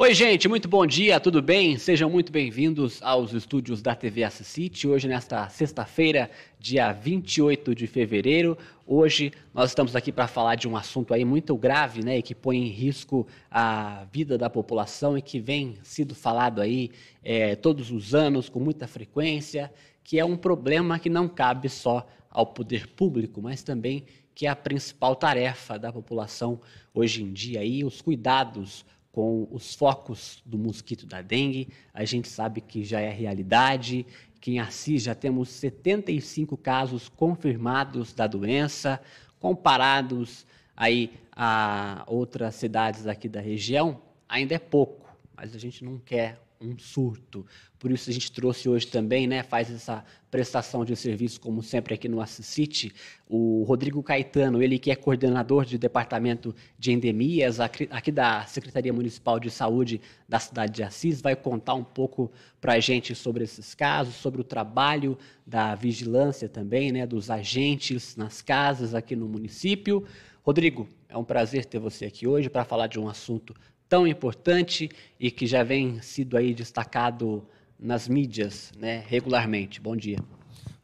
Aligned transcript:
Oi, 0.00 0.14
gente, 0.14 0.48
muito 0.48 0.68
bom 0.68 0.86
dia, 0.86 1.18
tudo 1.18 1.42
bem? 1.42 1.76
Sejam 1.76 2.08
muito 2.08 2.30
bem-vindos 2.30 3.02
aos 3.02 3.32
estúdios 3.32 3.82
da 3.82 3.96
TV 3.96 4.22
Assisite. 4.22 4.86
Hoje, 4.86 5.08
nesta 5.08 5.48
sexta-feira, 5.48 6.30
dia 6.56 6.92
28 6.92 7.74
de 7.74 7.88
fevereiro, 7.88 8.56
hoje 8.86 9.32
nós 9.52 9.70
estamos 9.70 9.96
aqui 9.96 10.12
para 10.12 10.28
falar 10.28 10.54
de 10.54 10.68
um 10.68 10.76
assunto 10.76 11.12
aí 11.12 11.24
muito 11.24 11.56
grave, 11.56 12.04
né, 12.04 12.18
e 12.18 12.22
que 12.22 12.32
põe 12.32 12.58
em 12.58 12.68
risco 12.68 13.26
a 13.50 14.06
vida 14.12 14.38
da 14.38 14.48
população 14.48 15.18
e 15.18 15.20
que 15.20 15.40
vem 15.40 15.76
sido 15.82 16.14
falado 16.14 16.60
aí 16.60 16.92
é, 17.20 17.56
todos 17.56 17.90
os 17.90 18.14
anos, 18.14 18.48
com 18.48 18.60
muita 18.60 18.86
frequência, 18.86 19.68
que 20.04 20.16
é 20.16 20.24
um 20.24 20.36
problema 20.36 21.00
que 21.00 21.10
não 21.10 21.28
cabe 21.28 21.68
só 21.68 22.06
ao 22.30 22.46
poder 22.46 22.86
público, 22.86 23.42
mas 23.42 23.64
também 23.64 24.04
que 24.32 24.46
é 24.46 24.48
a 24.48 24.54
principal 24.54 25.16
tarefa 25.16 25.76
da 25.76 25.92
população 25.92 26.60
hoje 26.94 27.24
em 27.24 27.32
dia 27.32 27.58
aí, 27.58 27.82
os 27.82 28.00
cuidados 28.00 28.84
com 29.12 29.48
os 29.50 29.74
focos 29.74 30.42
do 30.44 30.58
mosquito 30.58 31.06
da 31.06 31.22
dengue. 31.22 31.68
A 31.92 32.04
gente 32.04 32.28
sabe 32.28 32.60
que 32.60 32.84
já 32.84 33.00
é 33.00 33.10
realidade, 33.10 34.06
que 34.40 34.52
em 34.52 34.60
Assis 34.60 35.02
já 35.02 35.14
temos 35.14 35.48
75 35.50 36.56
casos 36.56 37.08
confirmados 37.08 38.12
da 38.12 38.26
doença, 38.26 39.00
comparados 39.38 40.46
aí 40.76 41.12
a 41.32 42.04
outras 42.06 42.54
cidades 42.54 43.06
aqui 43.06 43.28
da 43.28 43.40
região, 43.40 44.00
ainda 44.28 44.54
é 44.54 44.58
pouco, 44.58 45.08
mas 45.36 45.54
a 45.54 45.58
gente 45.58 45.84
não 45.84 45.98
quer 45.98 46.40
um 46.60 46.76
surto. 46.78 47.46
Por 47.78 47.90
isso 47.90 48.10
a 48.10 48.12
gente 48.12 48.32
trouxe 48.32 48.68
hoje 48.68 48.86
também, 48.86 49.26
né, 49.26 49.42
faz 49.42 49.70
essa 49.70 50.04
prestação 50.30 50.84
de 50.84 50.94
serviço, 50.96 51.40
como 51.40 51.62
sempre 51.62 51.94
aqui 51.94 52.08
no 52.08 52.20
Assisite, 52.20 52.92
o 53.28 53.62
Rodrigo 53.62 54.02
Caetano, 54.02 54.62
ele 54.62 54.78
que 54.78 54.90
é 54.90 54.96
coordenador 54.96 55.64
de 55.64 55.78
departamento 55.78 56.54
de 56.78 56.92
endemias 56.92 57.60
aqui 57.60 58.12
da 58.12 58.44
Secretaria 58.46 58.92
Municipal 58.92 59.38
de 59.38 59.50
Saúde 59.50 60.00
da 60.28 60.38
cidade 60.38 60.72
de 60.72 60.82
Assis, 60.82 61.20
vai 61.20 61.36
contar 61.36 61.74
um 61.74 61.84
pouco 61.84 62.30
para 62.60 62.74
a 62.74 62.80
gente 62.80 63.14
sobre 63.14 63.44
esses 63.44 63.74
casos, 63.74 64.16
sobre 64.16 64.40
o 64.40 64.44
trabalho 64.44 65.16
da 65.46 65.74
vigilância 65.74 66.48
também, 66.48 66.90
né, 66.90 67.06
dos 67.06 67.30
agentes 67.30 68.16
nas 68.16 68.42
casas 68.42 68.94
aqui 68.94 69.14
no 69.14 69.28
município. 69.28 70.04
Rodrigo, 70.42 70.88
é 71.08 71.16
um 71.16 71.24
prazer 71.24 71.64
ter 71.64 71.78
você 71.78 72.06
aqui 72.06 72.26
hoje 72.26 72.50
para 72.50 72.64
falar 72.64 72.86
de 72.86 72.98
um 72.98 73.08
assunto 73.08 73.54
tão 73.88 74.06
importante 74.06 74.90
e 75.18 75.30
que 75.30 75.46
já 75.46 75.62
vem 75.62 76.00
sido 76.02 76.36
aí 76.36 76.52
destacado 76.52 77.46
nas 77.78 78.06
mídias 78.06 78.72
né, 78.78 79.02
regularmente. 79.06 79.80
Bom 79.80 79.96
dia. 79.96 80.18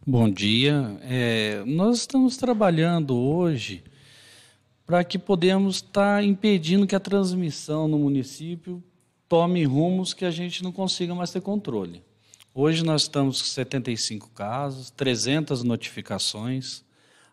Bom 0.07 0.31
dia. 0.31 0.99
É, 1.03 1.63
nós 1.67 1.99
estamos 1.99 2.37
trabalhando 2.37 3.17
hoje 3.17 3.83
para 4.87 5.03
que 5.03 5.19
podemos 5.19 5.77
estar 5.77 6.17
tá 6.19 6.23
impedindo 6.23 6.87
que 6.87 6.95
a 6.95 7.01
transmissão 7.01 7.89
no 7.89 7.99
município 7.99 8.83
tome 9.29 9.65
rumos 9.65 10.13
que 10.13 10.25
a 10.25 10.31
gente 10.31 10.63
não 10.63 10.71
consiga 10.71 11.15
mais 11.15 11.31
ter 11.31 11.41
controle. 11.41 12.03
Hoje 12.55 12.85
nós 12.85 13.03
estamos 13.03 13.43
com 13.43 13.49
75 13.49 14.31
casos, 14.31 14.91
300 14.91 15.63
notificações. 15.65 16.85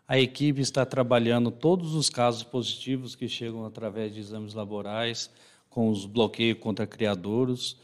A 0.08 0.18
equipe 0.18 0.60
está 0.60 0.84
trabalhando 0.84 1.50
todos 1.50 1.94
os 1.94 2.10
casos 2.10 2.42
positivos 2.42 3.14
que 3.14 3.28
chegam 3.28 3.64
através 3.64 4.12
de 4.12 4.18
exames 4.18 4.52
laborais, 4.52 5.30
com 5.72 5.88
os 5.88 6.04
bloqueios 6.04 6.58
contra 6.58 6.86
criadouros. 6.86 7.76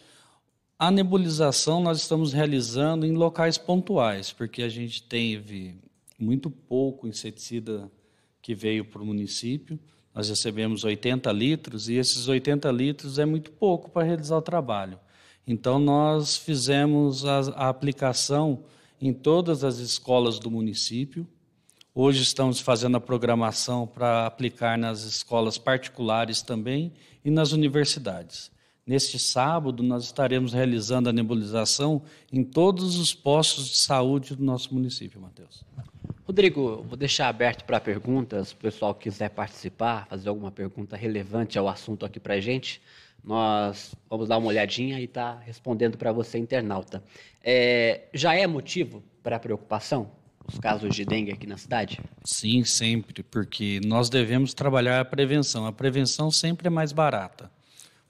A 0.79 0.91
nebulização 0.91 1.83
nós 1.83 1.99
estamos 1.99 2.33
realizando 2.33 3.05
em 3.05 3.13
locais 3.13 3.59
pontuais, 3.59 4.31
porque 4.31 4.63
a 4.63 4.69
gente 4.69 5.03
teve 5.03 5.75
muito 6.19 6.51
pouco 6.51 7.09
inseticida 7.09 7.91
que 8.41 8.55
veio 8.55 8.85
para 8.85 9.03
o 9.03 9.07
município. 9.07 9.79
Nós 10.15 10.29
recebemos 10.29 10.85
80 10.85 11.33
litros 11.33 11.89
e 11.89 11.95
esses 11.95 12.29
80 12.29 12.71
litros 12.71 13.19
é 13.19 13.25
muito 13.25 13.51
pouco 13.51 13.91
para 13.91 14.07
realizar 14.07 14.37
o 14.37 14.43
trabalho. 14.43 14.99
Então, 15.47 15.79
nós 15.79 16.37
fizemos 16.37 17.25
a, 17.25 17.39
a 17.55 17.69
aplicação 17.69 18.65
em 19.01 19.13
todas 19.13 19.65
as 19.65 19.79
escolas 19.79 20.39
do 20.39 20.51
município. 20.51 21.27
Hoje 22.01 22.23
estamos 22.23 22.61
fazendo 22.61 22.97
a 22.97 23.01
programação 23.01 23.85
para 23.85 24.25
aplicar 24.25 24.79
nas 24.79 25.03
escolas 25.03 25.59
particulares 25.59 26.41
também 26.41 26.93
e 27.25 27.29
nas 27.29 27.51
universidades. 27.51 28.53
Neste 28.87 29.19
sábado, 29.19 29.83
nós 29.83 30.05
estaremos 30.05 30.53
realizando 30.53 31.09
a 31.09 31.13
nebulização 31.13 32.01
em 32.33 32.45
todos 32.45 32.97
os 33.01 33.13
postos 33.13 33.69
de 33.71 33.79
saúde 33.79 34.37
do 34.37 34.45
nosso 34.45 34.73
município, 34.73 35.21
Matheus. 35.21 35.65
Rodrigo, 36.25 36.85
vou 36.87 36.97
deixar 36.97 37.27
aberto 37.27 37.65
para 37.65 37.81
perguntas, 37.81 38.51
se 38.51 38.55
o 38.55 38.59
pessoal 38.59 38.95
quiser 38.95 39.31
participar, 39.31 40.07
fazer 40.07 40.29
alguma 40.29 40.53
pergunta 40.53 40.97
relevante 40.97 41.59
ao 41.59 41.69
assunto 41.69 42.07
aqui 42.07 42.21
para 42.21 42.35
a 42.35 42.41
gente, 42.41 42.81
nós 43.25 43.93
vamos 44.09 44.29
dar 44.29 44.39
uma 44.39 44.47
olhadinha 44.47 45.01
e 45.01 45.09
tá 45.09 45.41
respondendo 45.45 45.99
para 45.99 46.13
você, 46.13 46.39
internauta. 46.39 47.03
É, 47.43 48.03
já 48.15 48.37
é 48.37 48.47
motivo 48.47 49.03
para 49.21 49.37
preocupação 49.41 50.17
os 50.49 50.59
casos 50.59 50.95
de 50.95 51.05
dengue 51.05 51.31
aqui 51.31 51.47
na 51.47 51.59
cidade? 51.59 52.01
Sim, 52.25 52.65
sempre, 52.65 53.23
porque 53.23 53.81
nós 53.85 54.09
devemos 54.09 54.55
trabalhar 54.55 55.01
a 55.01 55.05
prevenção. 55.05 55.67
A 55.67 55.73
prevenção 55.73 56.31
sempre 56.31 56.69
é 56.69 56.71
mais 56.71 56.91
barata. 56.91 57.51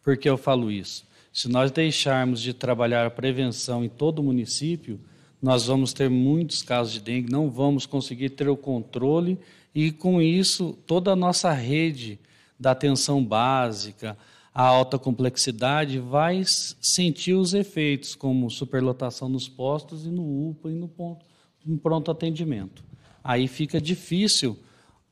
Por 0.02 0.16
que 0.16 0.28
eu 0.28 0.38
falo 0.38 0.70
isso? 0.70 1.04
Se 1.32 1.48
nós 1.48 1.70
deixarmos 1.70 2.40
de 2.40 2.54
trabalhar 2.54 3.04
a 3.04 3.10
prevenção 3.10 3.84
em 3.84 3.88
todo 3.88 4.20
o 4.20 4.22
município, 4.22 5.00
nós 5.42 5.66
vamos 5.66 5.92
ter 5.92 6.08
muitos 6.08 6.62
casos 6.62 6.92
de 6.94 7.00
dengue, 7.00 7.30
não 7.30 7.50
vamos 7.50 7.86
conseguir 7.86 8.30
ter 8.30 8.48
o 8.48 8.56
controle 8.56 9.38
e, 9.74 9.90
com 9.90 10.22
isso, 10.22 10.78
toda 10.86 11.12
a 11.12 11.16
nossa 11.16 11.52
rede 11.52 12.18
da 12.58 12.70
atenção 12.70 13.22
básica, 13.22 14.16
a 14.54 14.62
alta 14.62 14.98
complexidade, 14.98 15.98
vai 15.98 16.42
sentir 16.44 17.34
os 17.34 17.54
efeitos, 17.54 18.14
como 18.14 18.50
superlotação 18.50 19.28
nos 19.28 19.48
postos 19.48 20.06
e 20.06 20.08
no 20.08 20.50
UPA 20.50 20.70
e 20.70 20.74
no 20.74 20.88
ponto 20.88 21.27
um 21.68 21.76
pronto 21.76 22.10
atendimento. 22.10 22.82
Aí 23.22 23.46
fica 23.46 23.80
difícil 23.80 24.58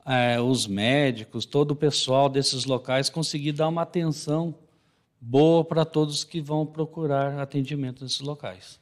é, 0.07 0.41
os 0.41 0.67
médicos, 0.67 1.45
todo 1.45 1.73
o 1.73 1.77
pessoal 1.77 2.29
desses 2.29 2.65
locais 2.65 3.11
conseguir 3.11 3.53
dar 3.53 3.69
uma 3.69 3.83
atenção 3.83 4.55
boa 5.21 5.65
para 5.65 5.85
todos 5.85 6.25
que 6.25 6.41
vão 6.41 6.65
procurar 6.65 7.39
atendimento 7.39 8.03
nesses 8.03 8.21
locais. 8.21 8.81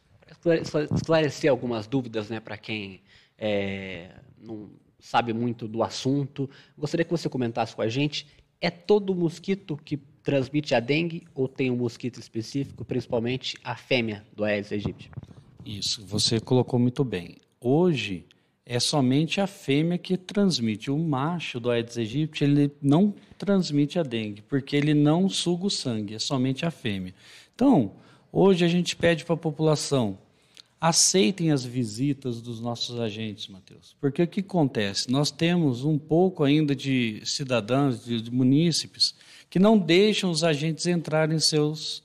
Esclarecer 0.95 1.51
algumas 1.51 1.87
dúvidas 1.87 2.29
né, 2.29 2.41
para 2.41 2.57
quem 2.57 3.01
é, 3.39 4.11
não 4.39 4.71
sabe 5.01 5.33
muito 5.33 5.67
do 5.67 5.83
assunto. 5.83 6.49
Gostaria 6.77 7.05
que 7.05 7.11
você 7.11 7.29
comentasse 7.29 7.75
com 7.75 7.83
a 7.83 7.89
gente: 7.89 8.27
é 8.61 8.71
todo 8.71 9.15
mosquito 9.15 9.77
que 9.77 9.97
transmite 10.23 10.75
a 10.75 10.81
dengue 10.81 11.27
ou 11.35 11.47
tem 11.47 11.71
um 11.71 11.77
mosquito 11.77 12.19
específico, 12.19 12.85
principalmente 12.85 13.57
a 13.63 13.77
fêmea 13.77 14.25
do 14.35 14.45
Aedes 14.45 14.73
aegypti? 14.73 15.11
Isso, 15.65 16.05
você 16.07 16.41
colocou 16.41 16.79
muito 16.79 17.05
bem. 17.05 17.37
Hoje 17.67 18.27
é 18.67 18.79
somente 18.79 19.41
a 19.41 19.47
fêmea 19.47 19.97
que 19.97 20.19
transmite. 20.19 20.91
O 20.91 20.99
macho 20.99 21.59
do 21.59 21.71
Aedes 21.71 21.97
aegypti 21.97 22.45
ele 22.45 22.71
não 22.83 23.15
transmite 23.39 23.99
a 23.99 24.03
dengue, 24.03 24.43
porque 24.43 24.77
ele 24.77 24.93
não 24.93 25.31
suga 25.31 25.67
o 25.67 25.71
sangue, 25.71 26.15
é 26.15 26.19
somente 26.19 26.67
a 26.67 26.71
fêmea. 26.71 27.15
Então, 27.55 27.93
hoje 28.31 28.67
a 28.67 28.69
gente 28.69 28.95
pede 28.95 29.25
para 29.25 29.35
a 29.35 29.39
população 29.39 30.19
aceitem 30.85 31.51
as 31.51 31.65
visitas 31.65 32.43
dos 32.43 32.61
nossos 32.61 33.01
agentes, 33.01 33.49
Mateus. 33.49 33.97
Porque 33.99 34.23
o 34.23 34.29
que 34.29 34.41
acontece? 34.41 35.11
Nós 35.11 35.31
temos 35.31 35.83
um 35.83 35.99
pouco 35.99 36.45
ainda 36.45 36.77
de 36.77 37.23
cidadãos, 37.25 38.05
de, 38.05 38.21
de 38.21 38.31
munícipes, 38.31 39.15
que 39.49 39.59
não 39.59 39.79
deixam 39.79 40.31
os 40.31 40.45
agentes 40.45 40.87
entrarem 40.87 41.37
em 41.37 41.41
seus, 41.41 42.03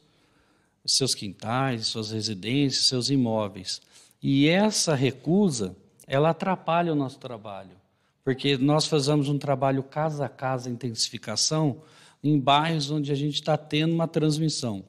seus 0.86 1.14
quintais, 1.14 1.88
suas 1.88 2.12
residências, 2.12 2.88
seus 2.88 3.10
imóveis. 3.10 3.82
E 4.22 4.48
essa 4.48 4.96
recusa, 4.96 5.76
ela 6.06 6.32
atrapalha 6.32 6.92
o 6.92 6.96
nosso 6.96 7.20
trabalho, 7.20 7.78
porque 8.24 8.58
nós 8.58 8.86
fazemos 8.86 9.30
um 9.30 9.38
trabalho 9.38 9.82
casa 9.82 10.26
a 10.26 10.30
casa, 10.30 10.70
intensificação, 10.70 11.82
em 12.24 12.38
bairros 12.38 12.92
onde 12.92 13.12
a 13.12 13.16
gente 13.16 13.36
está 13.36 13.56
tendo 13.56 13.94
uma 13.94 14.08
transmissão. 14.08 14.84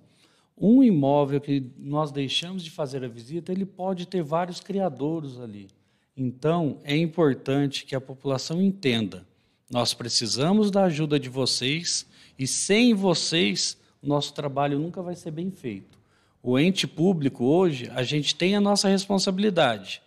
Um 0.59 0.83
imóvel 0.83 1.41
que 1.41 1.65
nós 1.78 2.10
deixamos 2.10 2.63
de 2.63 2.71
fazer 2.71 3.04
a 3.04 3.09
visita, 3.09 3.53
ele 3.53 3.65
pode 3.65 4.07
ter 4.07 4.22
vários 4.22 4.60
criadouros 4.60 5.41
ali. 5.41 5.69
Então, 6.16 6.78
é 6.83 6.97
importante 6.97 7.87
que 7.87 7.95
a 7.95 8.01
população 8.01 8.60
entenda: 8.60 9.27
nós 9.71 9.95
precisamos 9.95 10.71
da 10.71 10.84
ajuda 10.84 11.19
de 11.19 11.28
vocês 11.28 12.04
e 12.39 12.47
sem 12.47 12.93
vocês, 12.93 13.78
nosso 14.03 14.34
trabalho 14.34 14.78
nunca 14.78 15.01
vai 15.01 15.15
ser 15.15 15.31
bem 15.31 15.51
feito. 15.51 16.00
O 16.42 16.59
ente 16.59 16.87
público 16.87 17.45
hoje, 17.45 17.91
a 17.95 18.03
gente 18.03 18.34
tem 18.34 18.57
a 18.57 18.60
nossa 18.60 18.89
responsabilidade, 18.89 20.03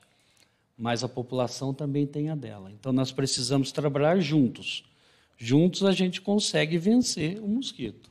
mas 0.77 1.03
a 1.03 1.09
população 1.09 1.73
também 1.73 2.07
tem 2.07 2.29
a 2.29 2.35
dela. 2.35 2.71
Então 2.71 2.91
nós 2.91 3.11
precisamos 3.11 3.71
trabalhar 3.71 4.19
juntos. 4.19 4.83
Juntos 5.37 5.83
a 5.83 5.91
gente 5.91 6.21
consegue 6.21 6.77
vencer 6.77 7.39
o 7.39 7.47
mosquito. 7.47 8.09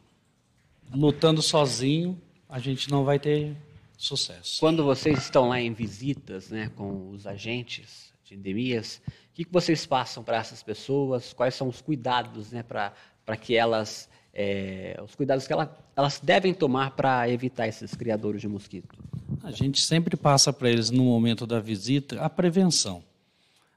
Lutando 0.94 1.42
sozinho, 1.42 2.20
a 2.48 2.58
gente 2.58 2.90
não 2.90 3.04
vai 3.04 3.18
ter 3.18 3.56
sucesso. 3.96 4.60
Quando 4.60 4.84
vocês 4.84 5.18
estão 5.18 5.48
lá 5.48 5.60
em 5.60 5.72
visitas 5.72 6.50
né, 6.50 6.70
com 6.76 7.10
os 7.10 7.26
agentes 7.26 8.12
de 8.24 8.34
endemias, 8.34 9.00
o 9.30 9.34
que, 9.34 9.46
vocês 9.50 9.86
passam 9.86 10.22
para 10.22 10.36
essas 10.36 10.62
pessoas? 10.62 11.32
Quais 11.32 11.54
são 11.54 11.68
os 11.68 11.80
cuidados 11.80 12.52
né, 12.52 12.62
para 12.62 13.36
que 13.40 13.56
elas 13.56 14.08
é, 14.34 14.98
os 15.04 15.14
cuidados 15.14 15.46
que 15.46 15.52
ela, 15.52 15.76
elas 15.94 16.20
devem 16.22 16.54
tomar 16.54 16.92
para 16.92 17.28
evitar 17.28 17.68
esses 17.68 17.94
criadores 17.94 18.40
de 18.40 18.48
mosquito? 18.48 18.96
A 19.42 19.50
gente 19.50 19.80
sempre 19.80 20.16
passa 20.16 20.52
para 20.52 20.70
eles, 20.70 20.90
no 20.90 21.04
momento 21.04 21.46
da 21.46 21.60
visita, 21.60 22.20
a 22.20 22.30
prevenção. 22.30 23.02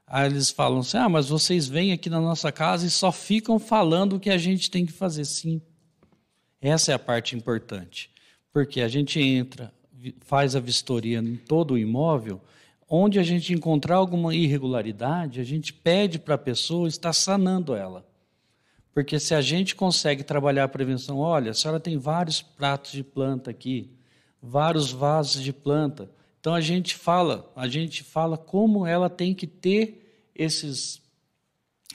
Aí 0.06 0.26
eles 0.26 0.50
falam 0.50 0.80
assim: 0.80 0.96
ah, 0.96 1.08
mas 1.08 1.28
vocês 1.28 1.66
vêm 1.66 1.92
aqui 1.92 2.08
na 2.08 2.20
nossa 2.20 2.52
casa 2.52 2.86
e 2.86 2.90
só 2.90 3.10
ficam 3.10 3.58
falando 3.58 4.16
o 4.16 4.20
que 4.20 4.30
a 4.30 4.38
gente 4.38 4.70
tem 4.70 4.86
que 4.86 4.92
fazer. 4.92 5.24
Sim. 5.24 5.60
Essa 6.60 6.92
é 6.92 6.94
a 6.94 6.98
parte 6.98 7.36
importante. 7.36 8.10
Porque 8.52 8.80
a 8.80 8.88
gente 8.88 9.20
entra, 9.20 9.72
faz 10.20 10.56
a 10.56 10.60
vistoria 10.60 11.18
em 11.18 11.36
todo 11.36 11.74
o 11.74 11.78
imóvel, 11.78 12.40
onde 12.88 13.18
a 13.18 13.22
gente 13.22 13.52
encontrar 13.52 13.96
alguma 13.96 14.34
irregularidade, 14.34 15.40
a 15.40 15.44
gente 15.44 15.72
pede 15.72 16.18
para 16.18 16.36
a 16.36 16.38
pessoa 16.38 16.88
estar 16.88 17.12
sanando 17.12 17.74
ela. 17.74 18.05
Porque 18.96 19.20
se 19.20 19.34
a 19.34 19.42
gente 19.42 19.74
consegue 19.74 20.24
trabalhar 20.24 20.64
a 20.64 20.68
prevenção, 20.68 21.18
olha, 21.18 21.50
a 21.50 21.54
senhora 21.54 21.78
tem 21.78 21.98
vários 21.98 22.40
pratos 22.40 22.92
de 22.92 23.04
planta 23.04 23.50
aqui, 23.50 23.90
vários 24.40 24.90
vasos 24.90 25.42
de 25.42 25.52
planta. 25.52 26.10
Então 26.40 26.54
a 26.54 26.62
gente 26.62 26.94
fala, 26.96 27.52
a 27.54 27.68
gente 27.68 28.02
fala 28.02 28.38
como 28.38 28.86
ela 28.86 29.10
tem 29.10 29.34
que 29.34 29.46
ter 29.46 30.30
esses 30.34 31.02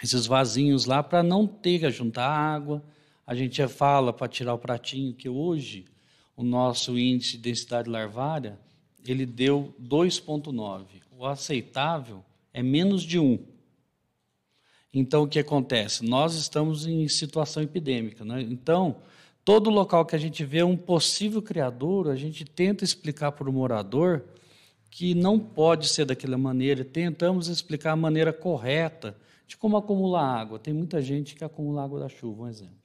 esses 0.04 0.28
vasinhos 0.28 0.86
lá 0.86 1.02
para 1.02 1.24
não 1.24 1.48
ter 1.48 1.80
que 1.80 1.90
juntar 1.90 2.28
água. 2.28 2.84
A 3.26 3.34
gente 3.34 3.68
fala 3.68 4.14
para 4.14 4.28
tirar 4.28 4.54
o 4.54 4.60
pratinho 4.60 5.16
que 5.16 5.28
hoje 5.28 5.86
o 6.38 6.44
nosso 6.44 7.00
índice 7.00 7.32
de 7.32 7.50
densidade 7.50 7.90
larvária 7.90 8.60
ele 9.04 9.26
deu 9.26 9.74
2,9. 9.82 10.86
O 11.18 11.26
aceitável 11.26 12.24
é 12.54 12.62
menos 12.62 13.02
de 13.02 13.18
1. 13.18 13.51
Então, 14.94 15.24
o 15.24 15.28
que 15.28 15.40
acontece? 15.40 16.04
Nós 16.04 16.36
estamos 16.36 16.86
em 16.86 17.08
situação 17.08 17.64
epidêmica. 17.64 18.26
Né? 18.26 18.42
Então, 18.42 18.98
todo 19.44 19.70
local 19.70 20.06
que 20.06 20.16
a 20.16 20.20
gente 20.20 20.44
vê 20.44 20.64
um 20.64 20.76
possível 20.76 21.42
criador, 21.42 22.10
a 22.10 22.16
gente 22.16 22.44
tenta 22.44 22.84
explicar 22.84 23.32
para 23.32 23.50
o 23.50 23.54
morador 23.54 24.24
que 24.90 25.16
não 25.16 25.40
pode 25.40 25.88
ser 25.88 26.06
daquela 26.06 26.38
maneira. 26.38 26.84
Tentamos 26.84 27.48
explicar 27.48 27.92
a 27.92 27.96
maneira 27.96 28.34
correta 28.34 29.16
de 29.48 29.56
como 29.56 29.78
acumular 29.78 30.24
água. 30.24 30.60
Tem 30.60 30.74
muita 30.74 31.02
gente 31.02 31.36
que 31.36 31.44
acumula 31.44 31.84
água 31.84 32.02
da 32.02 32.10
chuva, 32.10 32.44
um 32.44 32.48
exemplo. 32.50 32.76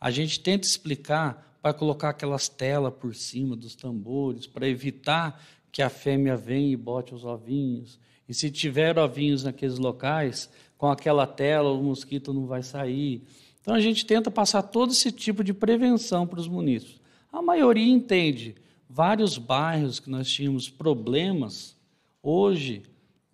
A 0.00 0.10
gente 0.10 0.40
tenta 0.40 0.66
explicar 0.66 1.58
para 1.60 1.74
colocar 1.74 2.08
aquelas 2.08 2.48
telas 2.48 2.94
por 2.94 3.14
cima 3.14 3.54
dos 3.54 3.74
tambores, 3.74 4.46
para 4.46 4.66
evitar 4.66 5.44
que 5.70 5.82
a 5.82 5.90
fêmea 5.90 6.36
venha 6.36 6.72
e 6.72 6.76
bote 6.76 7.14
os 7.14 7.24
ovinhos. 7.24 8.00
E 8.26 8.32
se 8.32 8.50
tiver 8.50 8.98
ovinhos 8.98 9.44
naqueles 9.44 9.78
locais, 9.78 10.48
com 10.80 10.90
aquela 10.90 11.26
tela 11.26 11.70
o 11.72 11.82
mosquito 11.82 12.32
não 12.32 12.46
vai 12.46 12.62
sair. 12.62 13.22
Então 13.60 13.74
a 13.74 13.80
gente 13.82 14.06
tenta 14.06 14.30
passar 14.30 14.62
todo 14.62 14.92
esse 14.92 15.12
tipo 15.12 15.44
de 15.44 15.52
prevenção 15.52 16.26
para 16.26 16.40
os 16.40 16.48
munícipes. 16.48 16.98
A 17.30 17.42
maioria 17.42 17.92
entende. 17.92 18.54
Vários 18.88 19.36
bairros 19.36 20.00
que 20.00 20.08
nós 20.08 20.26
tínhamos 20.26 20.70
problemas, 20.70 21.76
hoje 22.22 22.82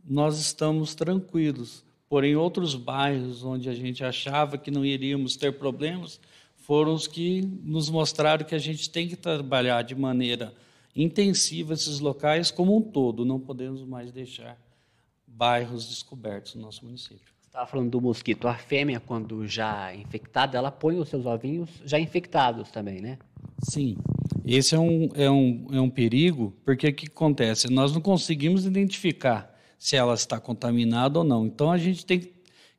nós 0.04 0.40
estamos 0.40 0.96
tranquilos. 0.96 1.84
Porém, 2.08 2.34
outros 2.34 2.75
bairros 2.75 3.44
onde 3.44 3.69
a 3.70 3.75
gente 3.75 4.02
achava 4.02 4.58
que 4.58 4.70
não 4.72 4.84
iríamos 4.84 5.37
ter 5.37 5.52
problemas, 5.52 6.20
foram 6.56 6.94
os 6.94 7.06
que 7.06 7.43
nos 7.62 7.88
mostraram 7.88 8.44
que 8.44 8.56
a 8.56 8.58
gente 8.58 8.90
tem 8.90 9.06
que 9.06 9.14
trabalhar 9.14 9.82
de 9.82 9.94
maneira 9.94 10.52
intensiva 10.96 11.75
esses 11.75 12.00
locais 12.00 12.50
como 12.50 12.76
um 12.76 12.82
todo, 12.82 13.25
não 13.25 13.38
podemos 13.38 13.84
mais 13.84 14.10
deixar 14.10 14.60
bairros 15.25 15.88
descobertos 15.88 16.56
no 16.56 16.62
nosso 16.62 16.84
município. 16.84 17.35
Estava 17.56 17.70
falando 17.70 17.88
do 17.88 18.03
mosquito. 18.03 18.47
A 18.49 18.55
fêmea, 18.55 19.00
quando 19.00 19.47
já 19.47 19.94
infectada, 19.94 20.58
ela 20.58 20.70
põe 20.70 20.99
os 20.99 21.08
seus 21.08 21.25
ovinhos 21.25 21.70
já 21.87 21.99
infectados 21.99 22.70
também, 22.70 23.00
né? 23.00 23.17
Sim. 23.62 23.97
Esse 24.44 24.75
é 24.75 24.79
um, 24.79 25.08
é 25.14 25.31
um, 25.31 25.67
é 25.73 25.81
um 25.81 25.88
perigo, 25.88 26.53
porque 26.67 26.87
o 26.87 26.94
que 26.94 27.06
acontece? 27.06 27.73
Nós 27.73 27.94
não 27.94 28.03
conseguimos 28.03 28.67
identificar 28.67 29.58
se 29.79 29.97
ela 29.97 30.12
está 30.12 30.38
contaminada 30.38 31.19
ou 31.19 31.25
não. 31.25 31.47
Então, 31.47 31.73
a 31.73 31.79
gente 31.79 32.05
tem 32.05 32.31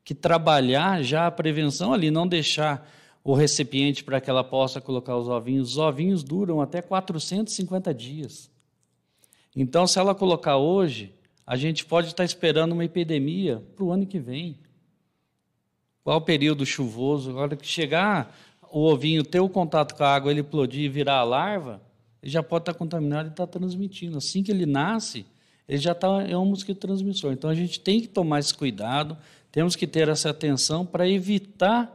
que 0.03 0.13
trabalhar 0.13 1.01
já 1.01 1.25
a 1.25 1.31
prevenção 1.31 1.91
ali, 1.91 2.11
não 2.11 2.27
deixar 2.27 2.87
o 3.23 3.33
recipiente 3.33 4.03
para 4.03 4.21
que 4.21 4.29
ela 4.29 4.43
possa 4.43 4.79
colocar 4.79 5.17
os 5.17 5.27
ovinhos. 5.27 5.71
Os 5.71 5.77
ovinhos 5.79 6.23
duram 6.23 6.61
até 6.61 6.83
450 6.83 7.95
dias. 7.95 8.51
Então, 9.55 9.87
se 9.87 9.97
ela 9.97 10.13
colocar 10.13 10.57
hoje, 10.57 11.15
a 11.47 11.55
gente 11.55 11.83
pode 11.83 12.09
estar 12.09 12.23
esperando 12.23 12.73
uma 12.73 12.85
epidemia 12.85 13.63
para 13.75 13.83
o 13.83 13.91
ano 13.91 14.05
que 14.05 14.19
vem. 14.19 14.66
Qual 16.07 16.19
o 16.19 16.21
período 16.21 16.65
chuvoso? 16.65 17.29
Agora 17.29 17.53
que 17.57 17.67
chegar 17.67 18.33
o 18.71 18.85
ovinho, 18.85 19.25
ter 19.25 19.41
o 19.41 19.49
contato 19.49 19.93
com 19.93 20.05
a 20.05 20.15
água, 20.15 20.31
ele 20.31 20.39
explodir 20.39 20.85
e 20.85 20.87
virar 20.87 21.15
a 21.15 21.23
larva, 21.25 21.81
ele 22.23 22.31
já 22.31 22.41
pode 22.41 22.61
estar 22.61 22.73
contaminado 22.75 23.27
e 23.27 23.31
estar 23.31 23.45
transmitindo. 23.45 24.17
Assim 24.17 24.41
que 24.41 24.49
ele 24.49 24.65
nasce, 24.65 25.25
ele 25.67 25.79
já 25.79 25.91
está, 25.91 26.23
é 26.23 26.37
um 26.37 26.45
mosquito 26.45 26.79
transmissor. 26.79 27.33
Então 27.33 27.49
a 27.49 27.53
gente 27.53 27.81
tem 27.81 27.99
que 27.99 28.07
tomar 28.07 28.39
esse 28.39 28.53
cuidado, 28.53 29.17
temos 29.51 29.75
que 29.75 29.85
ter 29.85 30.07
essa 30.07 30.29
atenção 30.29 30.85
para 30.85 31.05
evitar 31.05 31.93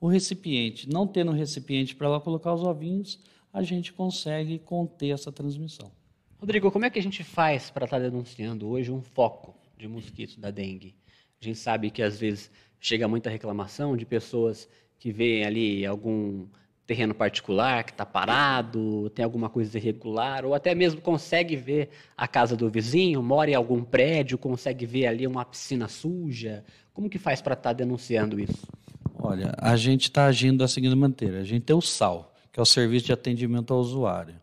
o 0.00 0.08
recipiente. 0.08 0.90
Não 0.90 1.06
tendo 1.06 1.30
um 1.30 1.34
recipiente 1.36 1.94
para 1.94 2.08
lá 2.08 2.18
colocar 2.18 2.52
os 2.52 2.64
ovinhos, 2.64 3.20
a 3.52 3.62
gente 3.62 3.92
consegue 3.92 4.58
conter 4.58 5.10
essa 5.10 5.30
transmissão. 5.30 5.92
Rodrigo, 6.40 6.68
como 6.72 6.84
é 6.84 6.90
que 6.90 6.98
a 6.98 7.02
gente 7.02 7.22
faz 7.22 7.70
para 7.70 7.84
estar 7.84 7.98
tá 7.98 8.02
denunciando 8.02 8.66
hoje 8.66 8.90
um 8.90 9.02
foco 9.02 9.54
de 9.78 9.86
mosquito 9.86 10.40
da 10.40 10.50
dengue? 10.50 10.96
A 11.40 11.44
gente 11.44 11.58
sabe 11.58 11.92
que 11.92 12.02
às 12.02 12.18
vezes 12.18 12.50
chega 12.82 13.06
muita 13.06 13.30
reclamação 13.30 13.96
de 13.96 14.04
pessoas 14.04 14.68
que 14.98 15.12
veem 15.12 15.44
ali 15.44 15.86
algum 15.86 16.46
terreno 16.84 17.14
particular 17.14 17.84
que 17.84 17.92
está 17.92 18.04
parado, 18.04 19.08
tem 19.10 19.24
alguma 19.24 19.48
coisa 19.48 19.78
irregular, 19.78 20.44
ou 20.44 20.52
até 20.52 20.74
mesmo 20.74 21.00
consegue 21.00 21.54
ver 21.54 21.90
a 22.16 22.26
casa 22.26 22.56
do 22.56 22.68
vizinho, 22.68 23.22
mora 23.22 23.52
em 23.52 23.54
algum 23.54 23.84
prédio, 23.84 24.36
consegue 24.36 24.84
ver 24.84 25.06
ali 25.06 25.28
uma 25.28 25.44
piscina 25.44 25.86
suja. 25.86 26.64
Como 26.92 27.08
que 27.08 27.20
faz 27.20 27.40
para 27.40 27.54
estar 27.54 27.70
tá 27.70 27.72
denunciando 27.72 28.38
isso? 28.38 28.66
Olha, 29.14 29.54
a 29.58 29.76
gente 29.76 30.02
está 30.02 30.26
agindo 30.26 30.58
da 30.58 30.68
seguinte 30.68 30.96
maneira: 30.96 31.40
a 31.40 31.44
gente 31.44 31.62
tem 31.62 31.76
o 31.76 31.80
SAL, 31.80 32.34
que 32.52 32.58
é 32.58 32.62
o 32.62 32.66
Serviço 32.66 33.06
de 33.06 33.12
Atendimento 33.12 33.72
ao 33.72 33.78
Usuário. 33.78 34.34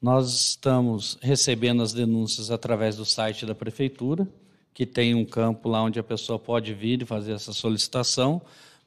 Nós 0.00 0.50
estamos 0.50 1.18
recebendo 1.22 1.82
as 1.82 1.94
denúncias 1.94 2.50
através 2.50 2.96
do 2.96 3.06
site 3.06 3.46
da 3.46 3.54
Prefeitura, 3.54 4.28
que 4.78 4.86
tem 4.86 5.12
um 5.12 5.24
campo 5.24 5.68
lá 5.68 5.82
onde 5.82 5.98
a 5.98 6.04
pessoa 6.04 6.38
pode 6.38 6.72
vir 6.72 7.02
e 7.02 7.04
fazer 7.04 7.32
essa 7.32 7.52
solicitação, 7.52 8.40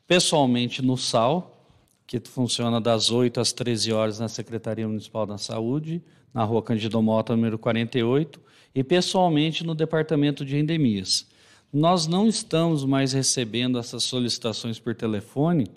pessoalmente 0.07 0.81
no 0.81 0.95
SAL, 0.95 1.67
que 2.07 2.17
funciona 2.21 2.79
das 2.79 3.11
8 3.11 3.41
às 3.41 3.51
13 3.51 3.91
horas 3.91 4.17
na 4.17 4.29
Secretaria 4.29 4.88
Municipal 4.88 5.25
da 5.25 5.38
Saúde, 5.38 6.01
na 6.33 6.45
rua 6.45 6.63
Candido 6.63 7.01
Mota, 7.01 7.36
número 7.36 7.60
48, 7.60 8.39
e 8.74 8.86
pessoalmente 8.86 9.65
no 9.65 9.75
Departamento 9.75 10.45
de 10.45 10.55
Endemias. 10.55 11.27
Nós 11.74 12.07
não 12.07 12.25
estamos 12.25 12.86
mais 12.86 13.12
recebendo 13.12 13.77
essas 13.77 14.05
solicitações 14.05 14.79
por 14.79 14.95
telefone, 14.95 15.67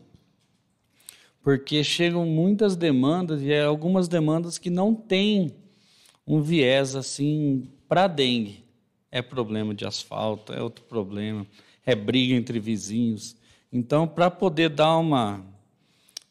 porque 1.42 1.82
chegam 1.82 2.24
muitas 2.24 2.76
demandas 2.76 3.42
e 3.42 3.50
é 3.50 3.64
algumas 3.64 4.06
demandas 4.06 4.58
que 4.58 4.70
não 4.70 4.94
têm 4.94 5.56
um 6.24 6.40
viés 6.40 6.94
assim 6.94 7.68
para 7.88 8.06
dengue. 8.06 8.63
É 9.14 9.22
problema 9.22 9.72
de 9.72 9.86
asfalto, 9.86 10.52
é 10.52 10.60
outro 10.60 10.84
problema, 10.86 11.46
é 11.86 11.94
briga 11.94 12.34
entre 12.34 12.58
vizinhos. 12.58 13.36
Então, 13.72 14.08
para 14.08 14.28
poder 14.28 14.70
dar 14.70 14.96
uma, 14.96 15.40